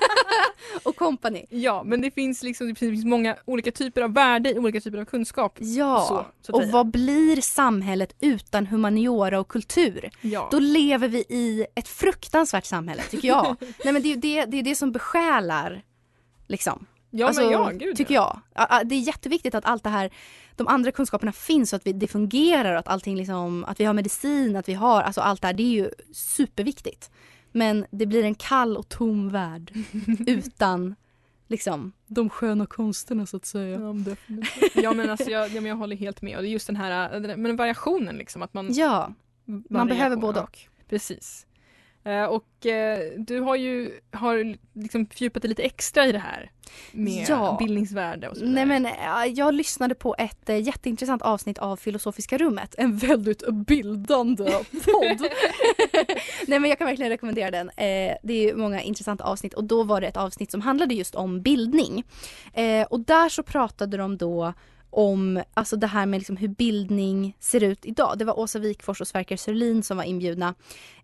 och 0.82 0.96
company. 0.96 1.44
ja, 1.50 1.82
men 1.84 2.00
det 2.00 2.10
finns 2.10 2.42
liksom 2.42 2.68
det 2.68 2.74
finns 2.74 3.04
många 3.04 3.36
olika 3.44 3.70
typer 3.72 4.02
av 4.02 4.14
värde 4.14 4.50
i 4.50 4.58
olika 4.58 4.80
typer 4.80 4.98
av 4.98 5.04
kunskap. 5.04 5.56
Ja, 5.60 6.04
Så, 6.08 6.26
så 6.46 6.52
och 6.52 6.68
vad 6.68 6.86
blir 6.90 7.40
samhället 7.40 8.16
utan 8.20 8.66
humaniora 8.66 9.40
och 9.40 9.48
kultur? 9.48 10.10
Ja. 10.20 10.48
Då 10.50 10.58
lever 10.58 11.08
vi 11.08 11.18
i 11.18 11.66
ett 11.74 11.88
fruktansvärt 11.88 12.64
samhälle 12.64 13.02
tycker 13.02 13.28
jag. 13.28 13.56
Nej 13.84 13.92
men 13.92 14.02
det 14.02 14.12
är 14.12 14.16
det, 14.16 14.44
det, 14.44 14.56
är 14.58 14.62
det 14.62 14.74
som 14.74 14.92
besjälar 14.92 15.82
liksom. 16.46 16.86
Ja, 17.16 17.32
men 17.36 17.50
ja, 17.50 17.70
gud, 17.74 17.96
tycker 17.96 18.14
jag. 18.14 18.40
Ja, 18.54 18.66
ja, 18.70 18.84
Det 18.84 18.94
är 18.94 19.00
jätteviktigt 19.00 19.54
att 19.54 19.64
allt 19.64 19.82
det 19.82 19.90
här, 19.90 20.10
de 20.56 20.68
andra 20.68 20.92
kunskaperna 20.92 21.32
finns 21.32 21.72
och 21.72 21.76
att 21.76 21.86
vi, 21.86 21.92
det 21.92 22.06
fungerar 22.06 22.72
och 22.72 22.78
att 22.78 22.88
allting 22.88 23.16
liksom, 23.16 23.64
att 23.64 23.80
vi 23.80 23.84
har 23.84 23.94
medicin, 23.94 24.56
att 24.56 24.68
vi 24.68 24.74
har, 24.74 25.02
alltså 25.02 25.20
allt 25.20 25.40
det 25.40 25.46
här, 25.46 25.54
det 25.54 25.62
är 25.62 25.70
ju 25.82 25.90
superviktigt. 26.12 27.10
Men 27.52 27.86
det 27.90 28.06
blir 28.06 28.24
en 28.24 28.34
kall 28.34 28.76
och 28.76 28.88
tom 28.88 29.28
värld 29.28 29.72
utan 30.26 30.94
liksom 31.48 31.92
de 32.06 32.30
sköna 32.30 32.66
konsterna 32.66 33.26
så 33.26 33.36
att 33.36 33.46
säga. 33.46 33.80
Ja, 33.80 33.92
men 33.92 34.04
definitivt. 34.04 34.72
ja 34.74 34.92
men 34.92 35.10
alltså 35.10 35.30
jag, 35.30 35.48
ja, 35.48 35.60
men 35.60 35.64
jag 35.64 35.76
håller 35.76 35.96
helt 35.96 36.22
med 36.22 36.36
och 36.36 36.42
det 36.42 36.48
är 36.48 36.50
just 36.50 36.66
den 36.66 36.76
här 36.76 37.36
men 37.36 37.56
variationen 37.56 38.16
liksom 38.16 38.42
att 38.42 38.54
man 38.54 38.72
Ja, 38.72 39.12
man 39.68 39.88
behöver 39.88 40.16
både 40.16 40.40
och. 40.40 40.58
Precis. 40.88 41.46
Eh, 42.04 42.24
och 42.24 42.66
eh, 42.66 42.98
du 43.16 43.40
har 43.40 43.56
ju 43.56 44.00
har 44.12 44.56
liksom 44.80 45.06
fördjupat 45.06 45.42
dig 45.42 45.48
lite 45.48 45.62
extra 45.62 46.06
i 46.06 46.12
det 46.12 46.18
här 46.18 46.50
med 46.92 47.26
Ja. 47.28 47.56
bildningsvärde 47.58 48.28
och 48.28 48.36
så 48.36 48.44
vidare. 48.44 48.66
Nej 48.66 48.80
men 48.80 48.86
äh, 49.26 49.32
jag 49.34 49.54
lyssnade 49.54 49.94
på 49.94 50.14
ett 50.18 50.48
jätteintressant 50.66 51.22
avsnitt 51.22 51.58
av 51.58 51.76
Filosofiska 51.76 52.38
rummet. 52.38 52.74
En 52.78 52.96
väldigt 52.96 53.42
bildande 53.52 54.44
podd. 54.84 55.20
Nej 56.46 56.58
men 56.60 56.64
jag 56.70 56.78
kan 56.78 56.86
verkligen 56.86 57.10
rekommendera 57.10 57.50
den. 57.50 57.68
Eh, 57.68 58.16
det 58.22 58.50
är 58.50 58.54
många 58.54 58.80
intressanta 58.82 59.24
avsnitt 59.24 59.54
och 59.54 59.64
då 59.64 59.82
var 59.82 60.00
det 60.00 60.06
ett 60.06 60.16
avsnitt 60.16 60.50
som 60.50 60.60
handlade 60.60 60.94
just 60.94 61.14
om 61.14 61.42
bildning. 61.42 62.04
Eh, 62.54 62.82
och 62.86 63.00
där 63.00 63.28
så 63.28 63.42
pratade 63.42 63.96
de 63.96 64.16
då 64.16 64.54
om 64.94 65.42
alltså 65.54 65.76
det 65.76 65.86
här 65.86 66.06
med 66.06 66.20
liksom 66.20 66.36
hur 66.36 66.48
bildning 66.48 67.36
ser 67.40 67.62
ut 67.62 67.86
idag. 67.86 68.18
Det 68.18 68.24
var 68.24 68.38
Åsa 68.38 68.58
Wikfors 68.58 69.00
och 69.00 69.08
Sverker 69.08 69.36
Sörlin 69.36 69.82
som 69.82 69.96
var 69.96 70.04
inbjudna 70.04 70.54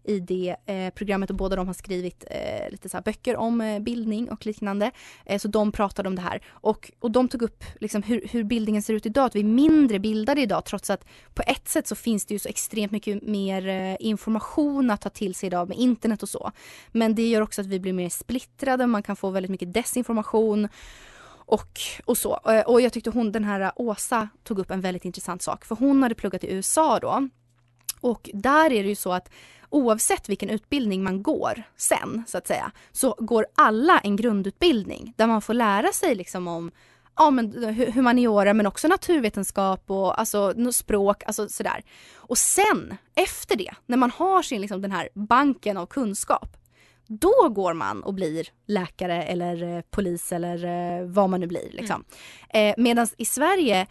i 0.04 0.20
det 0.20 0.56
eh, 0.66 0.90
programmet 0.94 1.30
och 1.30 1.36
båda 1.36 1.56
de 1.56 1.66
har 1.66 1.74
skrivit 1.74 2.24
eh, 2.30 2.70
lite 2.70 2.88
så 2.88 2.96
här 2.96 3.04
böcker 3.04 3.36
om 3.36 3.60
eh, 3.60 3.78
bildning 3.78 4.30
och 4.30 4.46
liknande. 4.46 4.90
Eh, 5.26 5.38
så 5.38 5.48
de 5.48 5.72
pratade 5.72 6.08
om 6.08 6.14
det 6.14 6.22
här 6.22 6.42
och, 6.50 6.90
och 7.00 7.10
de 7.10 7.28
tog 7.28 7.42
upp 7.42 7.64
liksom 7.80 8.02
hur, 8.02 8.28
hur 8.30 8.44
bildningen 8.44 8.82
ser 8.82 8.94
ut 8.94 9.06
idag, 9.06 9.24
att 9.24 9.36
vi 9.36 9.40
är 9.40 9.44
mindre 9.44 9.98
bildade 9.98 10.40
idag 10.40 10.64
trots 10.64 10.90
att 10.90 11.04
på 11.34 11.42
ett 11.46 11.68
sätt 11.68 11.86
så 11.86 11.94
finns 11.94 12.26
det 12.26 12.34
ju 12.34 12.38
så 12.38 12.48
extremt 12.48 12.92
mycket 12.92 13.22
mer 13.22 13.68
eh, 13.68 13.96
information 14.00 14.90
att 14.90 15.00
ta 15.00 15.08
till 15.08 15.34
sig 15.34 15.46
idag 15.46 15.68
med 15.68 15.78
internet 15.78 16.22
och 16.22 16.28
så. 16.28 16.52
Men 16.92 17.14
det 17.14 17.28
gör 17.28 17.40
också 17.40 17.60
att 17.60 17.66
vi 17.66 17.80
blir 17.80 17.92
mer 17.92 18.08
splittrade, 18.08 18.86
man 18.86 19.02
kan 19.02 19.16
få 19.16 19.30
väldigt 19.30 19.50
mycket 19.50 19.74
desinformation 19.74 20.68
och, 21.50 21.80
och 22.04 22.18
så. 22.18 22.40
Eh, 22.46 22.60
och 22.60 22.80
jag 22.80 22.92
tyckte 22.92 23.10
hon, 23.10 23.32
den 23.32 23.44
här 23.44 23.72
Åsa 23.76 24.28
tog 24.44 24.58
upp 24.58 24.70
en 24.70 24.80
väldigt 24.80 25.04
intressant 25.04 25.42
sak 25.42 25.64
för 25.64 25.76
hon 25.76 26.02
hade 26.02 26.14
pluggat 26.14 26.44
i 26.44 26.52
USA 26.52 26.98
då 26.98 27.28
och 28.00 28.30
där 28.34 28.72
är 28.72 28.82
det 28.82 28.88
ju 28.88 28.94
så 28.94 29.12
att 29.12 29.30
oavsett 29.70 30.28
vilken 30.28 30.50
utbildning 30.50 31.02
man 31.02 31.22
går 31.22 31.62
sen 31.76 32.24
så 32.26 32.38
att 32.38 32.46
säga 32.46 32.72
så 32.92 33.14
går 33.18 33.46
alla 33.54 33.98
en 33.98 34.16
grundutbildning 34.16 35.14
där 35.16 35.26
man 35.26 35.42
får 35.42 35.54
lära 35.54 35.92
sig 35.92 36.14
liksom 36.14 36.48
om 36.48 36.70
ja, 37.16 37.30
men 37.30 37.74
humaniora 37.94 38.54
men 38.54 38.66
också 38.66 38.88
naturvetenskap 38.88 39.90
och 39.90 40.20
alltså, 40.20 40.72
språk, 40.72 41.22
alltså 41.26 41.48
sådär. 41.48 41.82
Och 42.14 42.38
sen 42.38 42.96
efter 43.14 43.56
det, 43.56 43.74
när 43.86 43.96
man 43.96 44.10
har 44.10 44.42
sin 44.42 44.60
liksom, 44.60 44.82
den 44.82 44.92
här 44.92 45.08
banken 45.14 45.76
av 45.76 45.86
kunskap 45.86 46.56
då 47.10 47.48
går 47.48 47.74
man 47.74 48.02
och 48.02 48.14
blir 48.14 48.48
läkare 48.66 49.22
eller 49.22 49.62
eh, 49.76 49.80
polis 49.90 50.32
eller 50.32 50.64
eh, 50.64 51.06
vad 51.06 51.30
man 51.30 51.40
nu 51.40 51.46
blir. 51.46 51.70
Liksom. 51.70 52.04
Eh, 52.48 52.74
Medan 52.76 53.06
i 53.18 53.24
Sverige, 53.24 53.86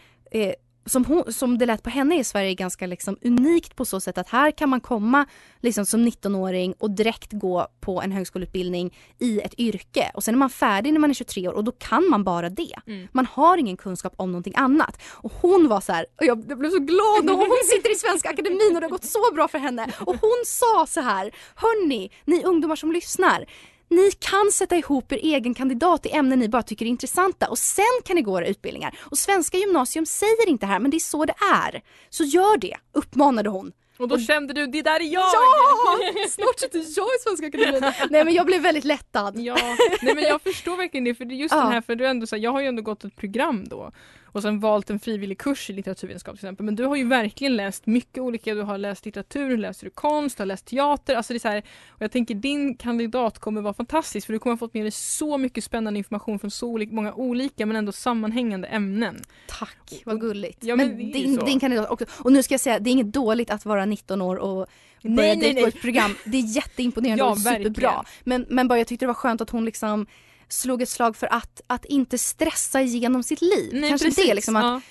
som, 0.89 1.05
hon, 1.05 1.33
som 1.33 1.57
det 1.57 1.65
lät 1.65 1.83
på 1.83 1.89
henne 1.89 2.19
i 2.19 2.23
Sverige, 2.23 2.53
ganska 2.53 2.87
liksom 2.87 3.17
unikt 3.21 3.75
på 3.75 3.85
så 3.85 4.01
sätt 4.01 4.17
att 4.17 4.29
här 4.29 4.51
kan 4.51 4.69
man 4.69 4.81
komma 4.81 5.25
liksom 5.61 5.85
som 5.85 6.07
19-åring 6.07 6.73
och 6.79 6.91
direkt 6.91 7.31
gå 7.31 7.67
på 7.79 8.01
en 8.01 8.11
högskoleutbildning 8.11 8.97
i 9.19 9.39
ett 9.39 9.59
yrke 9.59 10.11
och 10.13 10.23
sen 10.23 10.33
är 10.33 10.39
man 10.39 10.49
färdig 10.49 10.93
när 10.93 10.99
man 10.99 11.09
är 11.09 11.13
23 11.13 11.47
år 11.47 11.53
och 11.53 11.63
då 11.63 11.71
kan 11.71 12.09
man 12.09 12.23
bara 12.23 12.49
det. 12.49 12.75
Man 13.11 13.25
har 13.25 13.57
ingen 13.57 13.77
kunskap 13.77 14.13
om 14.15 14.31
någonting 14.31 14.53
annat. 14.55 15.01
Och 15.11 15.33
hon 15.41 15.67
var 15.67 15.81
så 15.81 15.93
här, 15.93 16.05
och 16.19 16.25
jag 16.25 16.39
jag 16.47 16.59
blev 16.59 16.69
så 16.69 16.79
glad 16.79 17.25
när 17.25 17.33
hon 17.33 17.57
sitter 17.65 17.91
i 17.91 17.95
Svenska 17.95 18.29
Akademin 18.29 18.71
och 18.75 18.81
det 18.81 18.85
har 18.85 18.89
gått 18.89 19.05
så 19.05 19.33
bra 19.33 19.47
för 19.47 19.57
henne. 19.57 19.91
Och 19.99 20.15
hon 20.21 20.43
sa 20.45 20.85
så 20.87 21.01
här, 21.01 21.31
hörni, 21.55 22.11
ni 22.25 22.43
ungdomar 22.43 22.75
som 22.75 22.91
lyssnar. 22.91 23.45
Ni 23.89 24.11
kan 24.11 24.51
sätta 24.53 24.75
ihop 24.77 25.11
er 25.11 25.17
egen 25.17 25.53
kandidat 25.53 26.05
i 26.05 26.09
ämnen 26.11 26.39
ni 26.39 26.49
bara 26.49 26.63
tycker 26.63 26.85
är 26.85 26.89
intressanta 26.89 27.47
och 27.49 27.57
sen 27.57 27.85
kan 28.05 28.15
ni 28.15 28.21
gå 28.21 28.31
våra 28.31 28.47
utbildningar. 28.47 28.99
Och 29.01 29.17
Svenska 29.17 29.57
gymnasium 29.57 30.05
säger 30.05 30.49
inte 30.49 30.65
här 30.65 30.79
men 30.79 30.91
det 30.91 30.97
är 30.97 30.99
så 30.99 31.25
det 31.25 31.33
är. 31.53 31.81
Så 32.09 32.23
gör 32.23 32.57
det, 32.57 32.75
uppmanade 32.93 33.49
hon. 33.49 33.71
och 33.97 34.07
då 34.07 34.19
kände 34.19 34.53
du, 34.53 34.67
det 34.67 34.81
där 34.81 34.99
är 34.99 35.13
jag! 35.13 35.21
Ja! 35.33 35.97
Snart 36.29 36.59
sitter 36.59 36.77
jag 36.79 36.85
i 37.07 37.19
Svenska 37.23 37.47
Akademin. 37.47 37.93
Nej 38.09 38.25
men 38.25 38.33
jag 38.33 38.45
blev 38.45 38.61
väldigt 38.61 38.83
lättad. 38.85 39.39
Ja, 39.39 39.57
nej 40.01 40.15
men 40.15 40.23
jag 40.23 40.41
förstår 40.41 40.77
verkligen 40.77 41.03
det 41.03 41.15
för 41.15 41.25
just 41.25 41.53
Ja. 41.55 41.61
den 41.61 41.71
här, 41.71 41.81
för 41.81 41.95
du 41.95 42.05
ändå, 42.07 42.27
så 42.27 42.35
här, 42.35 42.43
jag 42.43 42.51
har 42.51 42.61
ju 42.61 42.67
ändå 42.67 42.81
gått 42.81 43.03
ett 43.03 43.15
program 43.15 43.67
då 43.67 43.91
och 44.31 44.41
sen 44.41 44.59
valt 44.59 44.89
en 44.89 44.99
frivillig 44.99 45.37
kurs 45.37 45.69
i 45.69 45.73
litteraturvetenskap 45.73 46.35
till 46.39 46.45
exempel. 46.45 46.65
Men 46.65 46.75
du 46.75 46.85
har 46.85 46.95
ju 46.95 47.07
verkligen 47.07 47.55
läst 47.55 47.85
mycket 47.85 48.17
olika, 48.23 48.53
du 48.53 48.61
har 48.61 48.77
läst 48.77 49.05
litteratur, 49.05 49.57
läst 49.57 49.81
du 49.81 49.89
konst, 49.89 50.37
du 50.37 50.41
har 50.41 50.45
läst 50.45 50.65
teater. 50.65 51.15
Alltså 51.15 51.33
det 51.33 51.37
är 51.37 51.39
så 51.39 51.47
här, 51.47 51.63
och 51.89 52.01
jag 52.01 52.11
tänker 52.11 52.35
din 52.35 52.75
kandidat 52.75 53.39
kommer 53.39 53.61
vara 53.61 53.73
fantastisk 53.73 54.25
för 54.25 54.33
du 54.33 54.39
kommer 54.39 54.53
ha 54.53 54.57
fått 54.57 54.73
med 54.73 54.83
dig 54.83 54.91
så 54.91 55.37
mycket 55.37 55.63
spännande 55.63 55.97
information 55.97 56.39
från 56.39 56.51
så 56.51 56.77
många 56.91 57.13
olika 57.13 57.65
men 57.65 57.75
ändå 57.75 57.91
sammanhängande 57.91 58.67
ämnen. 58.67 59.21
Tack, 59.47 60.01
vad 60.05 60.21
gulligt. 60.21 60.63
Ja, 60.63 60.75
men 60.75 60.87
men 60.87 61.11
din, 61.11 61.35
din 61.45 61.59
kandidat 61.59 61.89
också. 61.89 62.05
Och 62.09 62.31
nu 62.31 62.43
ska 62.43 62.53
jag 62.53 62.61
säga, 62.61 62.79
det 62.79 62.89
är 62.89 62.91
inget 62.91 63.13
dåligt 63.13 63.49
att 63.49 63.65
vara 63.65 63.85
19 63.85 64.21
år 64.21 64.35
och 64.35 64.67
börja 65.03 65.15
Nej, 65.15 65.37
nej, 65.37 65.53
nej. 65.53 65.63
ett 65.63 65.81
program. 65.81 66.15
Det 66.25 66.37
är 66.37 66.41
jätteimponerande 66.55 67.23
Ja, 67.23 67.31
och 67.31 67.37
superbra. 67.37 67.63
verkligen. 67.63 68.05
Men, 68.23 68.45
men 68.49 68.67
bara 68.67 68.77
jag 68.77 68.87
tyckte 68.87 69.05
det 69.05 69.07
var 69.07 69.13
skönt 69.13 69.41
att 69.41 69.49
hon 69.49 69.65
liksom 69.65 70.05
slog 70.49 70.81
ett 70.81 70.89
slag 70.89 71.15
för 71.15 71.33
att, 71.33 71.61
att 71.67 71.85
inte 71.85 72.17
stressa 72.17 72.81
igenom 72.81 73.23
sitt 73.23 73.41
liv. 73.41 73.69
Nej, 73.73 73.89
Kanske 73.89 74.07
precis. 74.07 74.27
det 74.27 74.33
liksom 74.33 74.55
att, 74.55 74.63
ja. 74.63 74.81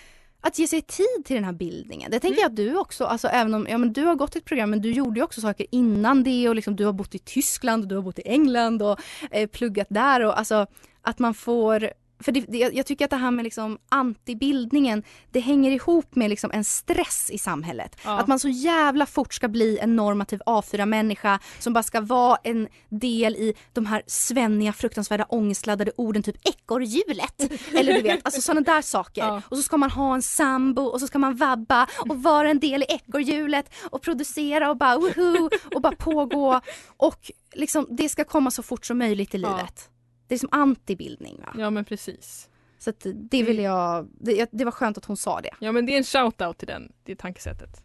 att 0.40 0.58
ge 0.58 0.66
sig 0.66 0.82
tid 0.82 1.24
till 1.24 1.34
den 1.36 1.44
här 1.44 1.52
bildningen. 1.52 2.10
Det 2.10 2.20
tänker 2.20 2.38
Mm. 2.38 2.42
jag 2.42 2.50
att 2.50 2.56
du 2.56 2.76
också, 2.78 3.04
alltså 3.04 3.28
även 3.28 3.54
om 3.54 3.66
ja, 3.70 3.78
men 3.78 3.92
du 3.92 4.04
har 4.04 4.14
gått 4.14 4.36
ett 4.36 4.44
program 4.44 4.70
men 4.70 4.82
du 4.82 4.92
gjorde 4.92 5.20
ju 5.20 5.24
också 5.24 5.40
saker 5.40 5.66
innan 5.70 6.22
det 6.24 6.48
och 6.48 6.54
liksom 6.54 6.76
du 6.76 6.84
har 6.84 6.92
bott 6.92 7.14
i 7.14 7.18
Tyskland 7.18 7.82
och 7.82 7.88
du 7.88 7.94
har 7.94 8.02
bott 8.02 8.18
i 8.18 8.22
England 8.24 8.82
och 8.82 8.98
eh, 9.30 9.46
pluggat 9.48 9.86
där 9.90 10.24
och 10.24 10.38
alltså 10.38 10.66
att 11.02 11.18
man 11.18 11.34
får 11.34 11.90
för 12.20 12.32
det, 12.32 12.40
det, 12.40 12.58
jag 12.58 12.86
tycker 12.86 13.04
att 13.04 13.10
det 13.10 13.16
här 13.16 13.30
med 13.30 13.42
liksom 13.44 13.78
antibildningen, 13.88 15.02
det 15.32 15.40
hänger 15.40 15.70
ihop 15.70 16.14
med 16.14 16.30
liksom 16.30 16.50
en 16.54 16.64
stress 16.64 17.30
i 17.32 17.38
samhället. 17.38 17.96
Ja. 18.04 18.18
Att 18.20 18.26
man 18.26 18.38
så 18.38 18.48
jävla 18.48 19.06
fort 19.06 19.34
ska 19.34 19.48
bli 19.48 19.78
en 19.78 19.96
normativ 19.96 20.40
A4-människa 20.46 21.38
som 21.58 21.72
bara 21.72 21.82
ska 21.82 22.00
vara 22.00 22.38
en 22.44 22.68
del 22.88 23.34
i 23.36 23.54
de 23.72 23.86
här 23.86 24.02
svenniga, 24.06 24.72
fruktansvärda, 24.72 25.24
ångestladdade 25.28 25.92
orden 25.96 26.22
typ 26.22 26.36
ekorrhjulet. 26.48 27.52
Eller 27.74 27.92
du 27.94 28.02
vet, 28.02 28.20
alltså 28.24 28.40
sådana 28.40 28.60
där 28.60 28.82
saker. 28.82 29.22
Ja. 29.22 29.42
Och 29.48 29.56
så 29.56 29.62
ska 29.62 29.76
man 29.76 29.90
ha 29.90 30.14
en 30.14 30.22
sambo 30.22 30.82
och 30.82 31.00
så 31.00 31.06
ska 31.06 31.18
man 31.18 31.36
vabba 31.36 31.86
och 32.08 32.22
vara 32.22 32.50
en 32.50 32.58
del 32.60 32.82
i 32.82 32.86
ekorrhjulet 32.88 33.70
och 33.90 34.02
producera 34.02 34.70
och 34.70 34.76
bara 34.76 34.96
woho 34.98 35.50
och 35.74 35.82
bara 35.82 35.96
pågå. 35.96 36.60
Och 36.96 37.30
liksom 37.52 37.86
det 37.90 38.08
ska 38.08 38.24
komma 38.24 38.50
så 38.50 38.62
fort 38.62 38.86
som 38.86 38.98
möjligt 38.98 39.34
i 39.34 39.38
Ja. 39.38 39.56
livet. 39.56 39.88
Det 40.28 40.34
är 40.34 40.38
som 40.38 40.48
antibildning. 40.52 41.40
Va? 41.46 41.54
ja 41.58 41.70
men 41.70 41.84
precis. 41.84 42.48
Så 42.78 42.92
det 43.14 43.42
vill 43.42 43.58
jag, 43.58 44.08
det, 44.20 44.48
det 44.52 44.64
var 44.64 44.72
skönt 44.72 44.98
att 44.98 45.04
hon 45.04 45.16
sa 45.16 45.40
det. 45.40 45.54
Ja 45.60 45.72
men 45.72 45.86
det 45.86 45.92
är 45.92 45.96
en 45.96 46.02
shout-out 46.02 46.52
till 46.52 46.68
den, 46.68 46.92
det 47.04 47.16
tankesättet. 47.16 47.82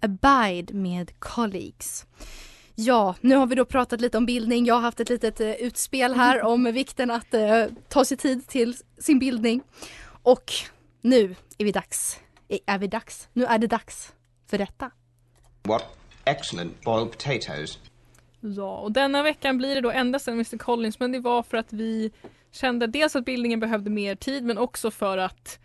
Abide 0.00 0.74
med 0.74 1.20
colleagues. 1.20 2.06
Ja, 2.74 3.14
nu 3.20 3.36
har 3.36 3.46
vi 3.46 3.54
då 3.54 3.64
pratat 3.64 4.00
lite 4.00 4.18
om 4.18 4.26
bildning. 4.26 4.66
Jag 4.66 4.74
har 4.74 4.82
haft 4.82 5.00
ett 5.00 5.08
litet 5.08 5.40
eh, 5.40 5.50
utspel 5.52 6.14
här 6.14 6.42
om 6.52 6.64
vikten 6.64 7.10
att 7.10 7.34
eh, 7.34 7.64
ta 7.88 8.04
sig 8.04 8.16
tid 8.16 8.46
till 8.46 8.76
sin 8.98 9.18
bildning. 9.18 9.62
Och 10.22 10.52
nu 11.00 11.36
är 11.58 11.64
vi 11.64 11.72
dags. 11.72 12.20
Är, 12.48 12.58
är 12.66 12.78
vi 12.78 12.86
dags? 12.86 13.28
Nu 13.32 13.44
är 13.44 13.58
det 13.58 13.66
dags 13.66 14.12
för 14.46 14.58
detta. 14.58 14.90
What 15.68 15.98
excellent 16.24 16.84
boiled 16.84 17.10
potatoes. 17.10 17.78
Ja, 18.40 18.78
och 18.78 18.92
denna 18.92 19.22
veckan 19.22 19.58
blir 19.58 19.74
det 19.74 19.80
då 19.80 19.90
ända 19.90 20.18
sedan 20.18 20.34
Mr 20.34 20.56
Collins 20.56 21.00
men 21.00 21.12
det 21.12 21.20
var 21.20 21.42
för 21.42 21.56
att 21.56 21.72
vi 21.72 22.10
kände 22.52 22.86
dels 22.86 23.16
att 23.16 23.24
bildningen 23.24 23.60
behövde 23.60 23.90
mer 23.90 24.14
tid 24.14 24.44
men 24.44 24.58
också 24.58 24.90
för 24.90 25.18
att 25.18 25.58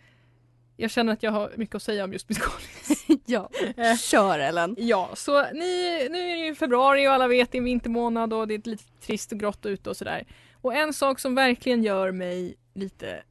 jag 0.76 0.90
känner 0.90 1.12
att 1.12 1.22
jag 1.22 1.32
har 1.32 1.52
mycket 1.56 1.74
att 1.74 1.82
säga 1.82 2.04
om 2.04 2.12
just 2.12 2.28
Biscolis. 2.28 3.04
ja, 3.26 3.50
Eh, 3.76 3.96
kör 3.96 4.38
Ellen. 4.38 4.76
Ja, 4.78 5.10
så 5.14 5.42
ni, 5.52 6.08
nu 6.10 6.18
är 6.18 6.36
det 6.36 6.46
ju 6.46 6.54
februari 6.54 7.08
och 7.08 7.12
alla 7.12 7.28
vet 7.28 7.52
det 7.52 7.58
är 7.58 7.62
vintermånad 7.62 8.32
och 8.32 8.48
det 8.48 8.54
är 8.54 8.68
lite 8.68 8.84
trist 9.00 9.32
och 9.32 9.38
grått 9.40 9.66
ute 9.66 9.90
och 9.90 9.96
sådär. 9.96 10.24
Och 10.60 10.74
en 10.74 10.92
sak 10.92 11.20
som 11.20 11.34
verkligen 11.34 11.82
gör 11.82 12.12
mig 12.12 12.56
lite 12.74 13.22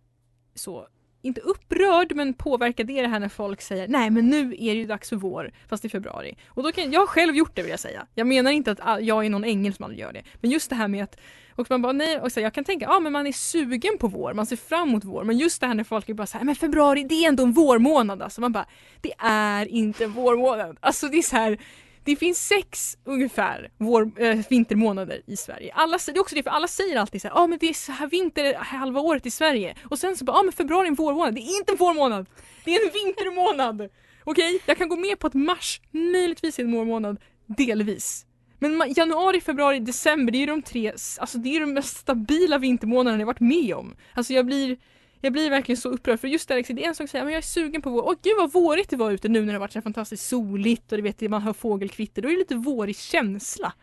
så, 0.55 0.87
inte 1.23 1.41
upprörd 1.41 2.15
men 2.15 2.33
påverkad 2.33 2.87
det 2.87 2.97
är 2.97 3.01
det 3.01 3.07
här 3.07 3.19
när 3.19 3.29
folk 3.29 3.61
säger 3.61 3.87
nej 3.87 4.09
men 4.09 4.29
nu 4.29 4.39
är 4.39 4.73
det 4.73 4.79
ju 4.79 4.85
dags 4.85 5.09
för 5.09 5.15
vår 5.15 5.51
fast 5.69 5.85
i 5.85 5.89
februari. 5.89 6.37
Och 6.47 6.63
då 6.63 6.71
kan, 6.71 6.91
jag 6.91 6.99
har 6.99 7.07
själv 7.07 7.35
gjort 7.35 7.55
det 7.55 7.61
vill 7.61 7.71
jag 7.71 7.79
säga. 7.79 8.05
Jag 8.15 8.27
menar 8.27 8.51
inte 8.51 8.71
att 8.71 9.03
jag 9.03 9.25
är 9.25 9.29
någon 9.29 9.43
ängel 9.43 9.73
som 9.73 9.85
aldrig 9.85 9.99
gör 9.99 10.13
det. 10.13 10.23
Men 10.41 10.51
just 10.51 10.69
det 10.69 10.75
här 10.75 10.87
med 10.87 11.03
att 11.03 11.19
och 11.55 11.69
man 11.69 11.81
bara 11.81 11.93
nej, 11.93 12.19
och 12.19 12.31
så, 12.31 12.39
jag 12.39 12.53
kan 12.53 12.63
tänka, 12.63 12.85
ja 12.85 12.99
men 12.99 13.11
man 13.13 13.27
är 13.27 13.31
sugen 13.31 13.97
på 13.99 14.07
vår, 14.07 14.33
man 14.33 14.45
ser 14.45 14.55
fram 14.55 14.89
emot 14.89 15.03
vår. 15.03 15.23
Men 15.23 15.37
just 15.37 15.61
det 15.61 15.67
här 15.67 15.73
när 15.73 15.83
folk 15.83 16.09
är 16.09 16.13
bara 16.13 16.27
säger 16.27 16.45
men 16.45 16.55
februari 16.55 17.03
det 17.03 17.15
är 17.15 17.27
ändå 17.27 17.43
en 17.43 17.51
vårmånad 17.51 18.21
alltså. 18.21 18.41
Man 18.41 18.51
bara, 18.51 18.65
det 19.01 19.13
är 19.19 19.65
inte 19.65 20.07
vårmånad. 20.07 20.77
Alltså 20.79 21.07
det 21.07 21.17
är 21.17 21.21
så 21.21 21.35
här, 21.35 21.57
det 22.03 22.15
finns 22.15 22.47
sex 22.47 22.97
ungefär 23.03 23.71
vår, 23.77 24.11
äh, 24.23 24.39
vintermånader 24.49 25.21
i 25.27 25.37
Sverige. 25.37 25.73
Alla, 25.73 25.97
det 26.05 26.11
är 26.11 26.21
också 26.21 26.35
det, 26.35 26.43
för 26.43 26.49
alla 26.49 26.67
säger 26.67 26.97
alltid 26.97 27.21
så 27.21 27.27
här, 27.27 27.35
ah, 27.35 27.47
men 27.47 27.59
det 27.59 27.69
är 27.69 27.73
så 27.73 27.91
här 27.91 28.07
vinter 28.07 28.53
halva 28.53 28.99
året 28.99 29.25
i 29.25 29.31
Sverige. 29.31 29.75
Och 29.89 29.99
sen 29.99 30.17
så 30.17 30.25
bara, 30.25 30.37
ah, 30.37 30.43
men 30.43 30.53
februari 30.53 30.87
är 30.87 30.87
en 30.87 30.95
vårmånad. 30.95 31.35
Det 31.35 31.41
är 31.41 31.57
inte 31.57 31.71
en 31.71 31.77
vårmånad! 31.77 32.25
Det 32.65 32.75
är 32.75 32.85
en 32.85 32.91
vintermånad! 32.93 33.89
Okej, 34.23 34.59
jag 34.65 34.77
kan 34.77 34.89
gå 34.89 34.95
med 34.95 35.19
på 35.19 35.27
att 35.27 35.33
mars 35.33 35.81
möjligtvis 35.91 36.59
är 36.59 36.63
en 36.63 36.71
vårmånad, 36.71 37.17
delvis. 37.45 38.25
Men 38.59 38.93
januari, 38.95 39.41
februari, 39.41 39.79
december, 39.79 40.31
det 40.31 40.37
är 40.37 40.39
ju 40.39 40.45
de 40.45 40.61
tre, 40.61 40.91
alltså 41.17 41.37
det 41.37 41.55
är 41.55 41.59
de 41.59 41.73
mest 41.73 41.97
stabila 41.97 42.57
vintermånaderna 42.57 43.21
jag 43.21 43.27
varit 43.27 43.39
med 43.39 43.75
om. 43.75 43.95
Alltså 44.13 44.33
jag 44.33 44.45
blir, 44.45 44.77
jag 45.23 45.33
blir 45.33 45.49
verkligen 45.49 45.77
så 45.77 45.89
upprörd 45.89 46.19
för 46.19 46.27
just 46.27 46.49
här, 46.49 46.73
det 46.73 46.83
är 46.83 46.87
en 46.87 46.95
sak 46.95 47.03
att 47.03 47.11
säga, 47.11 47.23
men 47.23 47.33
jag 47.33 47.37
är 47.37 47.41
sugen 47.41 47.81
på 47.81 47.89
vår, 47.89 48.01
åh 48.01 48.15
gud 48.21 48.33
vad 48.37 48.51
vårigt 48.51 48.89
det 48.89 48.95
var 48.95 49.11
ute 49.11 49.29
nu 49.29 49.39
när 49.39 49.47
det 49.47 49.53
har 49.53 49.59
varit 49.59 49.71
så 49.71 49.81
fantastiskt 49.81 50.27
soligt 50.27 50.91
och 50.91 50.97
du 50.97 51.01
vet, 51.01 51.21
man 51.21 51.41
hör 51.41 51.53
fågelkvitter, 51.53 52.21
då 52.21 52.27
är 52.27 52.31
det 52.31 52.39
lite 52.39 52.55
vårig 52.55 52.97
känsla. 52.97 53.73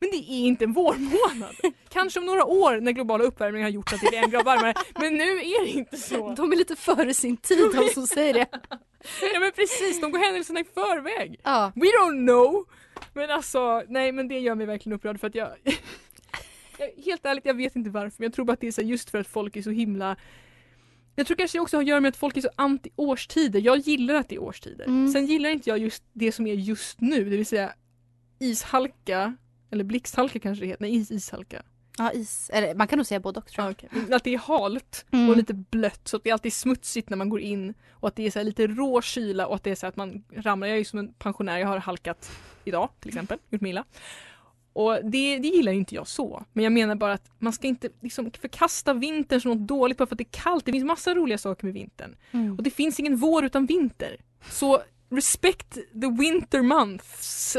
Men 0.00 0.10
det 0.10 0.16
är 0.16 0.46
inte 0.46 0.64
en 0.64 0.72
vårmånad. 0.72 1.54
Kanske 1.88 2.20
om 2.20 2.26
några 2.26 2.44
år 2.44 2.80
när 2.80 2.92
globala 2.92 3.24
uppvärmningen 3.24 3.64
har 3.64 3.70
gjort 3.70 3.92
att 3.92 4.00
det 4.00 4.16
är 4.16 4.24
en 4.24 4.30
grad 4.30 4.44
varmare, 4.44 4.74
men 5.00 5.16
nu 5.16 5.38
är 5.38 5.64
det 5.64 5.70
inte 5.70 5.96
så. 5.96 6.34
De 6.34 6.52
är 6.52 6.56
lite 6.56 6.76
före 6.76 7.14
sin 7.14 7.36
tid 7.36 7.70
de 7.74 7.88
som 7.88 8.06
säger 8.06 8.34
det. 8.34 8.46
Ja 9.34 9.40
men 9.40 9.52
precis, 9.52 10.00
de 10.00 10.12
går 10.12 10.18
händelserna 10.18 10.60
i 10.60 10.64
förväg. 10.64 11.40
Ja. 11.42 11.72
We 11.74 11.86
don't 11.86 12.26
know! 12.26 12.66
Men 13.12 13.30
alltså, 13.30 13.82
nej 13.88 14.12
men 14.12 14.28
det 14.28 14.38
gör 14.38 14.54
mig 14.54 14.66
verkligen 14.66 14.96
upprörd 14.96 15.20
för 15.20 15.26
att 15.26 15.34
jag, 15.34 15.48
jag 16.78 17.04
Helt 17.04 17.26
ärligt, 17.26 17.46
jag 17.46 17.54
vet 17.54 17.76
inte 17.76 17.90
varför 17.90 18.14
men 18.18 18.26
jag 18.26 18.32
tror 18.32 18.44
bara 18.44 18.52
att 18.52 18.60
det 18.60 18.66
är 18.66 18.72
så 18.72 18.82
just 18.82 19.10
för 19.10 19.18
att 19.18 19.28
folk 19.28 19.56
är 19.56 19.62
så 19.62 19.70
himla 19.70 20.16
Jag 21.14 21.26
tror 21.26 21.36
kanske 21.36 21.58
det 21.58 21.62
också 21.62 21.76
har 21.76 21.82
att 21.82 21.88
göra 21.88 22.00
med 22.00 22.08
att 22.08 22.16
folk 22.16 22.36
är 22.36 22.40
så 22.40 22.50
anti 22.56 22.90
årstider. 22.96 23.60
Jag 23.60 23.78
gillar 23.78 24.14
att 24.14 24.28
det 24.28 24.34
är 24.34 24.42
årstider. 24.42 24.84
Mm. 24.84 25.12
Sen 25.12 25.26
gillar 25.26 25.50
inte 25.50 25.70
jag 25.70 25.78
just 25.78 26.02
det 26.12 26.32
som 26.32 26.46
är 26.46 26.54
just 26.54 27.00
nu, 27.00 27.24
det 27.24 27.36
vill 27.36 27.46
säga 27.46 27.72
ishalka 28.38 29.36
eller 29.70 29.84
blixthalka 29.84 30.38
kanske 30.38 30.64
det 30.64 30.68
heter, 30.68 30.82
nej 30.82 30.94
is, 30.96 31.10
ishalka. 31.10 31.62
Ja, 31.98 32.12
is. 32.12 32.50
Eller 32.52 32.74
man 32.74 32.86
kan 32.88 32.96
nog 32.98 33.06
säga 33.06 33.20
både 33.20 33.38
och 33.40 33.46
tror 33.46 33.64
Ja, 33.66 33.74
jag. 33.80 33.90
okej. 34.02 34.14
Att 34.14 34.24
det 34.24 34.34
är 34.34 34.38
halt 34.38 35.04
Mm. 35.10 35.28
och 35.30 35.36
lite 35.36 35.54
blött 35.54 36.08
så 36.08 36.16
att 36.16 36.24
det 36.24 36.30
är 36.30 36.32
alltid 36.32 36.52
smutsigt 36.52 37.10
när 37.10 37.16
man 37.16 37.28
går 37.28 37.40
in 37.40 37.74
och 37.90 38.08
att 38.08 38.16
det 38.16 38.26
är 38.26 38.30
så 38.30 38.42
lite 38.42 38.66
rå 38.66 39.02
kyla 39.02 39.46
och 39.46 39.54
att 39.54 39.64
det 39.64 39.70
är 39.70 39.74
så 39.74 39.86
att 39.86 39.96
man 39.96 40.24
ramlar. 40.34 40.66
Jag 40.68 40.74
är 40.74 40.78
ju 40.78 40.84
som 40.84 40.98
en 40.98 41.12
pensionär, 41.12 41.58
jag 41.58 41.66
har 41.66 41.78
halkat 41.78 42.30
idag 42.64 42.88
till 43.00 43.08
exempel, 43.08 43.38
gjort 43.50 43.60
mig 43.60 43.70
illa. 43.70 43.84
Och 44.72 44.98
det, 45.04 45.38
det 45.38 45.48
gillar 45.48 45.72
ju 45.72 45.78
inte 45.78 45.94
jag 45.94 46.06
så. 46.06 46.44
Men 46.52 46.64
jag 46.64 46.72
menar 46.72 46.94
bara 46.94 47.12
att 47.12 47.30
man 47.38 47.52
ska 47.52 47.66
inte 47.66 47.88
liksom 48.00 48.30
förkasta 48.40 48.94
vintern 48.94 49.40
som 49.40 49.50
något 49.50 49.68
dåligt 49.68 49.98
bara 49.98 50.06
för 50.06 50.14
att 50.14 50.18
det 50.18 50.24
är 50.24 50.42
kallt. 50.42 50.64
Det 50.64 50.72
finns 50.72 50.84
massa 50.84 51.14
roliga 51.14 51.38
saker 51.38 51.64
med 51.64 51.74
vintern. 51.74 52.16
Mm. 52.30 52.56
Och 52.56 52.62
det 52.62 52.70
finns 52.70 53.00
ingen 53.00 53.16
vår 53.16 53.44
utan 53.44 53.66
vinter. 53.66 54.16
Så 54.50 54.82
respect 55.10 55.72
the 55.74 56.10
winter 56.18 56.62
months. 56.62 57.56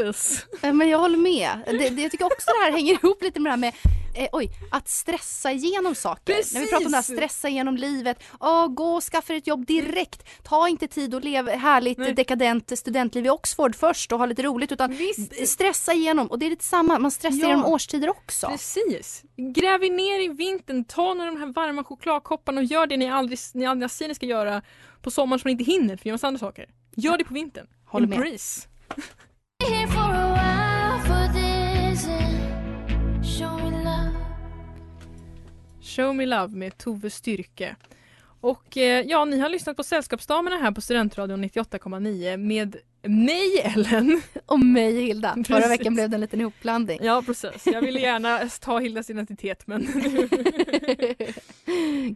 Men 0.62 0.88
jag 0.88 0.98
håller 0.98 1.18
med. 1.18 1.50
Det, 1.66 1.88
det, 1.88 2.02
jag 2.02 2.10
tycker 2.10 2.24
också 2.24 2.50
det 2.50 2.64
här 2.64 2.72
hänger 2.72 2.92
ihop 2.92 3.22
lite 3.22 3.40
med 3.40 3.50
det 3.50 3.52
här 3.52 3.60
med 3.60 3.74
eh, 4.14 4.28
oj, 4.32 4.50
att 4.70 4.88
stressa 4.88 5.52
igenom 5.52 5.94
saker. 5.94 6.34
När 6.54 6.60
vi 6.60 6.66
pratar 6.66 6.86
om 6.86 6.92
det 6.92 6.96
här 6.96 7.02
Precis. 7.02 7.16
stressa 7.16 7.48
igenom 7.48 7.76
livet. 7.76 8.22
Åh, 8.40 8.68
gå 8.68 8.94
och 8.96 9.02
skaffa 9.02 9.34
ett 9.34 9.46
jobb 9.46 9.66
direkt. 9.66 10.22
Ta 10.42 10.68
inte 10.68 10.88
tid 10.88 11.14
och 11.14 11.24
lev 11.24 11.48
härligt 11.48 11.98
Nej. 11.98 12.14
dekadent 12.14 12.78
studentliv 12.78 13.26
i 13.26 13.30
Oxford 13.30 13.76
först 13.76 14.12
och 14.12 14.18
ha 14.18 14.26
lite 14.26 14.42
roligt 14.42 14.72
utan 14.72 14.90
Visst. 14.90 15.48
stressa 15.48 15.92
igenom. 15.92 16.26
Och 16.26 16.38
det 16.38 16.46
är 16.46 16.50
lite 16.50 16.64
samma, 16.64 16.98
man 16.98 17.10
stressar 17.10 17.38
Ja. 17.38 17.48
genom 17.48 17.64
årstider 17.64 18.10
också. 18.10 18.46
Precis. 18.46 19.22
Gräv 19.36 19.84
er 19.84 19.90
ner 19.90 20.20
i 20.24 20.28
vintern, 20.28 20.84
ta 20.84 21.14
några 21.14 21.30
av 21.30 21.34
de 21.34 21.40
här 21.40 21.52
varma 21.52 21.84
chokladkopparna 21.84 22.60
och 22.60 22.64
gör 22.64 22.86
det 22.86 22.96
ni 22.96 23.10
aldrig, 23.10 23.38
ni 23.54 23.66
aldrig 23.66 23.90
säger 23.90 24.08
ni 24.08 24.14
ska 24.14 24.26
göra 24.26 24.62
på 25.02 25.10
sommaren 25.10 25.40
som 25.40 25.48
ni 25.48 25.52
inte 25.52 25.64
hinner 25.64 25.88
för 25.96 26.02
att 26.02 26.06
göra 26.06 26.14
massa 26.14 26.26
andra 26.26 26.38
saker. 26.38 26.68
Gör 26.96 27.18
det 27.18 27.24
på 27.24 27.34
vintern. 27.34 27.66
Håller 27.86 28.06
med. 28.06 28.18
Show 35.96 36.14
Me 36.14 36.26
Love 36.26 36.56
med 36.56 36.78
Tove 36.78 37.10
Styrke. 37.10 37.76
Och 38.40 38.76
eh, 38.76 39.00
ja, 39.06 39.24
ni 39.24 39.38
har 39.40 39.48
lyssnat 39.48 39.76
på 39.76 39.82
Sällskapsdamerna 39.84 40.56
här 40.56 40.70
på 40.72 40.80
Studentradion 40.80 41.44
98,9 41.44 42.36
med 42.36 42.76
mig 43.02 43.60
Ellen. 43.60 44.22
Och 44.46 44.60
mig 44.60 45.00
Hilda. 45.02 45.34
Förra 45.46 45.60
Precis. 45.60 45.70
veckan 45.70 45.94
blev 45.94 46.10
det 46.10 46.16
en 46.16 46.20
liten 46.20 46.40
ihopblandning. 46.40 46.98
Ja 47.02 47.22
precis, 47.26 47.66
jag 47.66 47.80
ville 47.82 48.00
gärna 48.00 48.38
ta 48.60 48.78
Hildas 48.78 49.10
identitet 49.10 49.66
men 49.66 49.86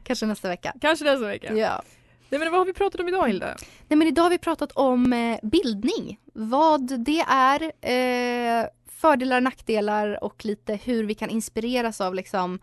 Kanske 0.05 0.27
nästa 0.27 0.49
vecka. 0.49 0.73
kanske 0.81 1.05
nästa 1.05 1.27
vecka. 1.27 1.55
Ja. 1.55 1.83
Nej 2.29 2.38
men 2.41 2.51
vad 2.51 2.61
har 2.61 2.67
vi 2.67 2.73
pratat 2.73 3.01
om 3.01 3.09
idag 3.09 3.29
Hilda? 3.29 3.57
Nej 3.88 3.97
men 3.97 4.09
idag 4.09 4.23
har 4.23 4.31
vi 4.31 4.38
pratat 4.38 4.73
om 4.73 5.12
eh, 5.12 5.38
bildning. 5.43 6.19
Vad 6.33 7.05
det 7.05 7.21
är, 7.29 7.62
eh, 7.62 8.67
fördelar, 9.01 9.41
nackdelar 9.41 10.25
och 10.25 10.45
lite 10.45 10.75
hur 10.85 11.05
vi 11.05 11.14
kan 11.14 11.31
inspireras 11.31 12.01
av 12.01 12.14
liksom 12.14 12.59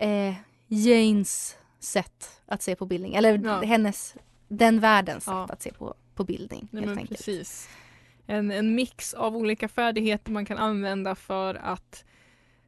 eh, 0.00 0.34
Janes 0.68 1.56
sätt 1.78 2.40
att 2.46 2.62
se 2.62 2.76
på 2.76 2.86
bildning. 2.86 3.14
Eller 3.14 3.38
Ja. 3.44 3.60
hennes, 3.62 4.14
den 4.48 4.80
världens 4.80 5.24
sätt 5.24 5.32
Ja. 5.34 5.46
att 5.50 5.62
se 5.62 5.72
på, 5.72 5.94
på 6.14 6.24
bildning 6.24 6.68
Nej, 6.70 6.84
helt 6.84 6.98
enkelt. 6.98 7.18
precis. 7.18 7.68
En, 8.26 8.50
en 8.50 8.74
mix 8.74 9.14
av 9.14 9.36
olika 9.36 9.68
färdigheter 9.68 10.32
man 10.32 10.46
kan 10.46 10.58
använda 10.58 11.14
för 11.14 11.54
att 11.54 12.04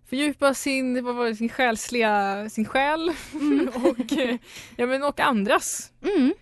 fördjupa 0.06 0.54
sin, 0.54 1.04
vad 1.04 1.14
var 1.14 1.26
det, 1.26 1.36
sin 1.36 1.48
själsliga, 1.48 2.48
sin 2.50 2.64
själ 2.64 3.08
och, 3.74 4.12
eh, 4.18 4.36
ja, 4.76 4.86
men, 4.86 5.02
och 5.02 5.20
andras. 5.20 5.92
Mm. 6.02 6.34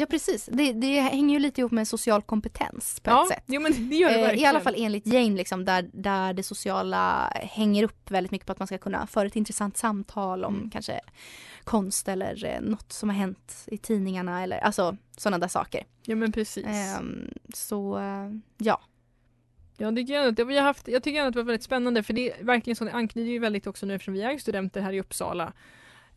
Ja 0.00 0.06
precis, 0.06 0.48
det, 0.52 0.72
det 0.72 1.00
hänger 1.00 1.34
ju 1.34 1.38
lite 1.40 1.60
ihop 1.60 1.72
med 1.72 1.88
social 1.88 2.22
kompetens 2.22 3.00
på 3.00 3.10
ja, 3.10 3.22
ett 3.22 3.28
sätt. 3.28 3.44
Jo 3.46 3.60
men 3.60 3.88
det 3.90 3.96
gör 3.96 4.08
det 4.08 4.14
Eh, 4.14 4.20
verkligen. 4.20 4.44
I 4.44 4.46
alla 4.48 4.60
fall 4.60 4.74
enligt 4.76 5.06
Jane, 5.06 5.36
liksom, 5.36 5.64
där, 5.64 5.90
där 5.92 6.32
det 6.32 6.42
sociala 6.42 7.32
hänger 7.34 7.82
upp 7.84 8.10
väldigt 8.10 8.30
mycket 8.30 8.46
på 8.46 8.52
att 8.52 8.58
man 8.58 8.66
ska 8.66 8.78
kunna 8.78 9.06
föra 9.06 9.26
ett 9.26 9.36
intressant 9.36 9.76
samtal 9.76 10.44
om 10.44 10.54
Mm. 10.56 10.70
kanske 10.70 11.00
konst 11.64 12.08
eller 12.08 12.44
eh, 12.44 12.60
något 12.60 12.92
som 12.92 13.08
har 13.08 13.16
hänt 13.16 13.64
i 13.66 13.78
tidningarna 13.78 14.42
eller 14.42 14.58
alltså 14.58 14.96
sådana 15.16 15.38
där 15.38 15.48
saker. 15.48 15.84
Ja 16.02 16.16
men 16.16 16.32
precis. 16.32 16.66
Ehm, 16.66 17.30
så 17.54 17.98
eh, 17.98 18.30
ja. 18.58 18.80
Ja, 19.80 19.90
det 19.90 19.96
tycker 19.96 20.14
jag, 20.14 20.40
att- 20.40 20.48
vi 20.48 20.56
har 20.56 20.64
haft, 20.64 20.88
jag 20.88 21.02
tycker 21.02 21.22
att 21.22 21.32
det 21.32 21.38
var 21.38 21.44
väldigt 21.44 21.62
spännande 21.62 22.02
för 22.02 22.12
det 22.14 22.32
är 22.40 22.44
verkligen 22.44 22.76
så, 22.76 22.84
det 22.84 22.92
anknyter 22.92 23.30
ju 23.30 23.38
väldigt 23.38 23.66
också 23.66 23.86
nu 23.86 23.94
eftersom 23.94 24.14
vi 24.14 24.22
är 24.22 24.38
studenter 24.38 24.80
här 24.80 24.92
i 24.92 25.00
Uppsala. 25.00 25.52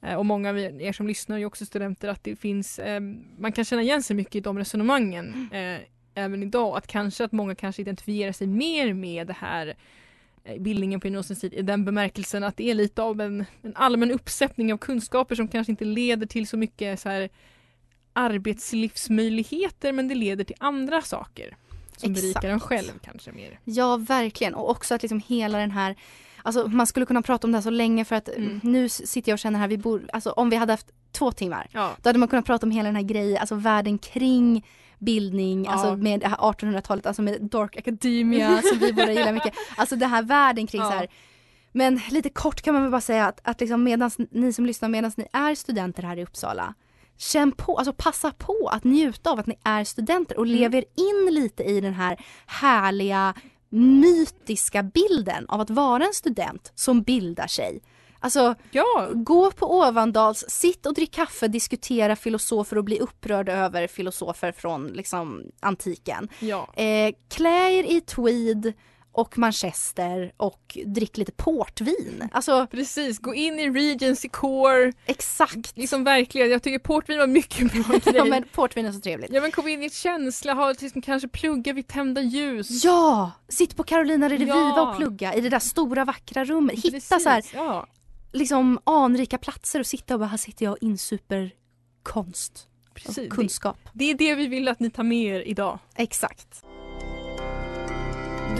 Eh, 0.01 0.15
Och 0.15 0.25
många 0.25 0.49
av 0.49 0.59
er 0.59 0.91
som 0.93 1.07
lyssnar 1.07 1.39
är 1.39 1.45
också 1.45 1.65
studenter 1.65 2.07
att 2.07 2.23
det 2.23 2.35
finns, 2.35 2.79
eh, 2.79 2.99
man 3.37 3.51
kan 3.51 3.65
känna 3.65 3.81
igen 3.81 4.03
sig 4.03 4.15
mycket 4.15 4.35
i 4.35 4.39
de 4.39 4.57
resonemangen 4.57 5.49
eh, 5.51 5.77
även 6.15 6.43
idag. 6.43 6.77
Att 6.77 6.87
kanske 6.87 7.23
att 7.23 7.31
många 7.31 7.55
kanske 7.55 7.81
identifierar 7.81 8.31
sig 8.31 8.47
mer 8.47 8.93
med 8.93 9.27
det 9.27 9.35
här 9.39 9.73
bildningen 10.59 10.99
på 10.99 11.07
universitet 11.07 11.53
i 11.53 11.61
den 11.61 11.85
bemärkelsen 11.85 12.43
att 12.43 12.57
det 12.57 12.69
är 12.69 12.73
lite 12.73 13.01
av 13.01 13.21
en, 13.21 13.45
en 13.61 13.75
allmän 13.75 14.11
uppsättning 14.11 14.73
av 14.73 14.77
kunskaper 14.77 15.35
som 15.35 15.47
kanske 15.47 15.71
inte 15.71 15.85
leder 15.85 16.27
till 16.27 16.47
så 16.47 16.57
mycket 16.57 16.99
så 16.99 17.09
här 17.09 17.29
arbetslivsmöjligheter 18.13 19.91
men 19.91 20.07
det 20.07 20.15
leder 20.15 20.43
till 20.43 20.55
andra 20.59 21.01
saker 21.01 21.55
som 21.97 22.11
Exakt. 22.11 22.33
berikar 22.33 22.49
en 22.49 22.59
själv 22.59 22.91
kanske 23.03 23.31
mer. 23.31 23.59
Ja, 23.63 23.97
verkligen. 23.97 24.55
Och 24.55 24.69
också 24.69 24.95
att 24.95 25.01
liksom 25.01 25.21
hela 25.27 25.57
den 25.57 25.71
här 25.71 25.95
Alltså 26.43 26.67
man 26.67 26.87
skulle 26.87 27.05
kunna 27.05 27.21
prata 27.21 27.47
om 27.47 27.51
det 27.51 27.57
här 27.57 27.63
så 27.63 27.69
länge 27.69 28.05
för 28.05 28.15
att 28.15 28.29
Mm. 28.29 28.59
nu 28.63 28.89
sitter 28.89 29.31
jag 29.31 29.35
och 29.35 29.39
känner 29.39 29.59
här, 29.59 29.67
vi 29.67 29.77
bor, 29.77 30.09
alltså 30.13 30.31
om 30.31 30.49
vi 30.49 30.55
hade 30.55 30.73
haft 30.73 30.87
två 31.11 31.31
timmar 31.31 31.67
Ja. 31.71 31.91
Då 32.01 32.09
hade 32.09 32.19
man 32.19 32.27
kunnat 32.27 32.45
prata 32.45 32.65
om 32.65 32.71
hela 32.71 32.87
den 32.87 32.95
här 32.95 33.03
grejen, 33.03 33.37
alltså 33.39 33.55
världen 33.55 33.97
kring 33.97 34.65
bildning, 34.99 35.65
Ja. 35.65 35.71
alltså 35.71 35.95
med 35.95 36.19
det 36.19 36.27
här 36.27 36.37
1800-talet, 36.37 37.05
alltså 37.05 37.21
med 37.21 37.41
dark 37.41 37.77
academia 37.77 38.61
som 38.69 38.77
vi 38.79 38.93
båda 38.93 39.11
gillar 39.11 39.33
mycket. 39.33 39.53
Alltså 39.77 39.95
det 39.95 40.05
här 40.07 40.23
världen 40.23 40.67
kring 40.67 40.81
Ja. 40.81 40.87
så 40.87 40.93
här. 40.97 41.07
Men 41.71 41.99
lite 42.11 42.29
kort 42.29 42.61
kan 42.61 42.73
man 42.73 42.83
väl 42.83 42.91
bara 42.91 43.01
säga 43.01 43.27
att, 43.27 43.39
att 43.43 43.59
liksom 43.61 43.83
medans 43.83 44.17
ni 44.31 44.53
som 44.53 44.65
lyssnar, 44.65 44.89
medan 44.89 45.11
ni 45.17 45.27
är 45.33 45.55
studenter 45.55 46.03
här 46.03 46.17
i 46.19 46.23
Uppsala 46.23 46.73
Känn 47.17 47.51
på, 47.51 47.77
alltså 47.77 47.93
passa 47.97 48.31
på 48.31 48.69
att 48.73 48.83
njuta 48.83 49.31
av 49.31 49.39
att 49.39 49.47
ni 49.47 49.55
är 49.63 49.83
studenter 49.83 50.37
och 50.37 50.45
Mm. 50.45 50.57
lever 50.59 50.83
in 50.95 51.33
lite 51.33 51.63
i 51.63 51.81
den 51.81 51.93
här 51.93 52.17
härliga 52.45 53.33
mytiska 53.71 54.83
bilden 54.83 55.45
av 55.47 55.61
att 55.61 55.69
vara 55.69 56.05
en 56.05 56.13
student 56.13 56.71
som 56.75 57.01
bildar 57.01 57.47
sig. 57.47 57.81
Alltså, 58.19 58.55
Ja, 58.71 59.09
gå 59.13 59.51
på 59.51 59.79
Ovandals, 59.79 60.45
sitt 60.47 60.85
och 60.85 60.93
drick 60.93 61.11
kaffe, 61.11 61.47
diskutera 61.47 62.15
filosofer 62.15 62.77
och 62.77 62.83
bli 62.83 62.99
upprörd 62.99 63.49
över 63.49 63.87
filosofer 63.87 64.51
från 64.51 64.87
liksom 64.87 65.43
antiken. 65.59 66.29
ja. 66.39 66.73
Eh, 66.73 67.13
klä 67.29 67.71
er 67.79 67.83
i 67.83 68.01
tweed 68.01 68.73
och 69.13 69.37
manchester 69.37 70.31
och 70.37 70.77
drick 70.85 71.17
lite 71.17 71.31
portvin. 71.31 72.29
Alltså 72.31 72.67
Precis, 72.71 73.19
gå 73.19 73.33
in 73.35 73.59
i 73.59 73.69
Regency 73.69 74.29
Core. 74.29 74.93
exakt. 75.05 75.77
Liksom 75.77 76.03
verkligen, 76.03 76.49
jag 76.51 76.63
tycker 76.63 76.79
portvin 76.79 77.17
var 77.17 77.27
mycket 77.27 77.71
bra 77.73 77.97
grej. 78.03 78.15
Ja 78.15 78.25
men 78.25 78.43
portvin 78.53 78.85
är 78.85 78.91
så 78.91 78.99
trevligt. 78.99 79.31
Ja 79.33 79.41
men 79.41 79.51
kom 79.51 79.67
in 79.67 79.83
i 79.83 79.89
känsla, 79.89 80.53
ha, 80.53 80.73
liksom, 80.79 81.01
kanske 81.01 81.27
plugga 81.27 81.73
vid 81.73 81.87
tända 81.87 82.21
ljus. 82.21 82.83
Ja! 82.83 83.31
Sitt 83.49 83.75
på 83.75 83.83
Carolina 83.83 84.29
Rediviva 84.29 84.55
Ja. 84.55 84.89
och 84.91 84.97
plugga 84.97 85.33
i 85.33 85.41
det 85.41 85.49
där 85.49 85.59
stora 85.59 86.05
vackra 86.05 86.45
rummet. 86.45 86.75
Hitta 86.75 86.91
Precis, 86.91 87.23
så 87.23 87.29
här, 87.29 87.43
Ja. 87.53 87.87
liksom 88.31 88.79
anrika 88.83 89.37
platser 89.37 89.79
och 89.79 89.87
sitta 89.87 90.13
och 90.13 90.19
bara 90.19 90.29
här 90.29 90.37
sitter 90.37 90.65
jag 90.65 90.71
och 90.71 90.77
insuper 90.81 91.51
konst 92.03 92.67
Precis. 92.93 93.17
och 93.17 93.23
Det, 93.23 93.29
kunskap. 93.29 93.77
det 93.93 94.05
är 94.05 94.15
det 94.15 94.35
vi 94.35 94.47
vill 94.47 94.67
att 94.67 94.79
ni 94.79 94.89
tar 94.89 95.03
med 95.03 95.23
er 95.25 95.41
idag. 95.41 95.79
Exakt. 95.95 96.63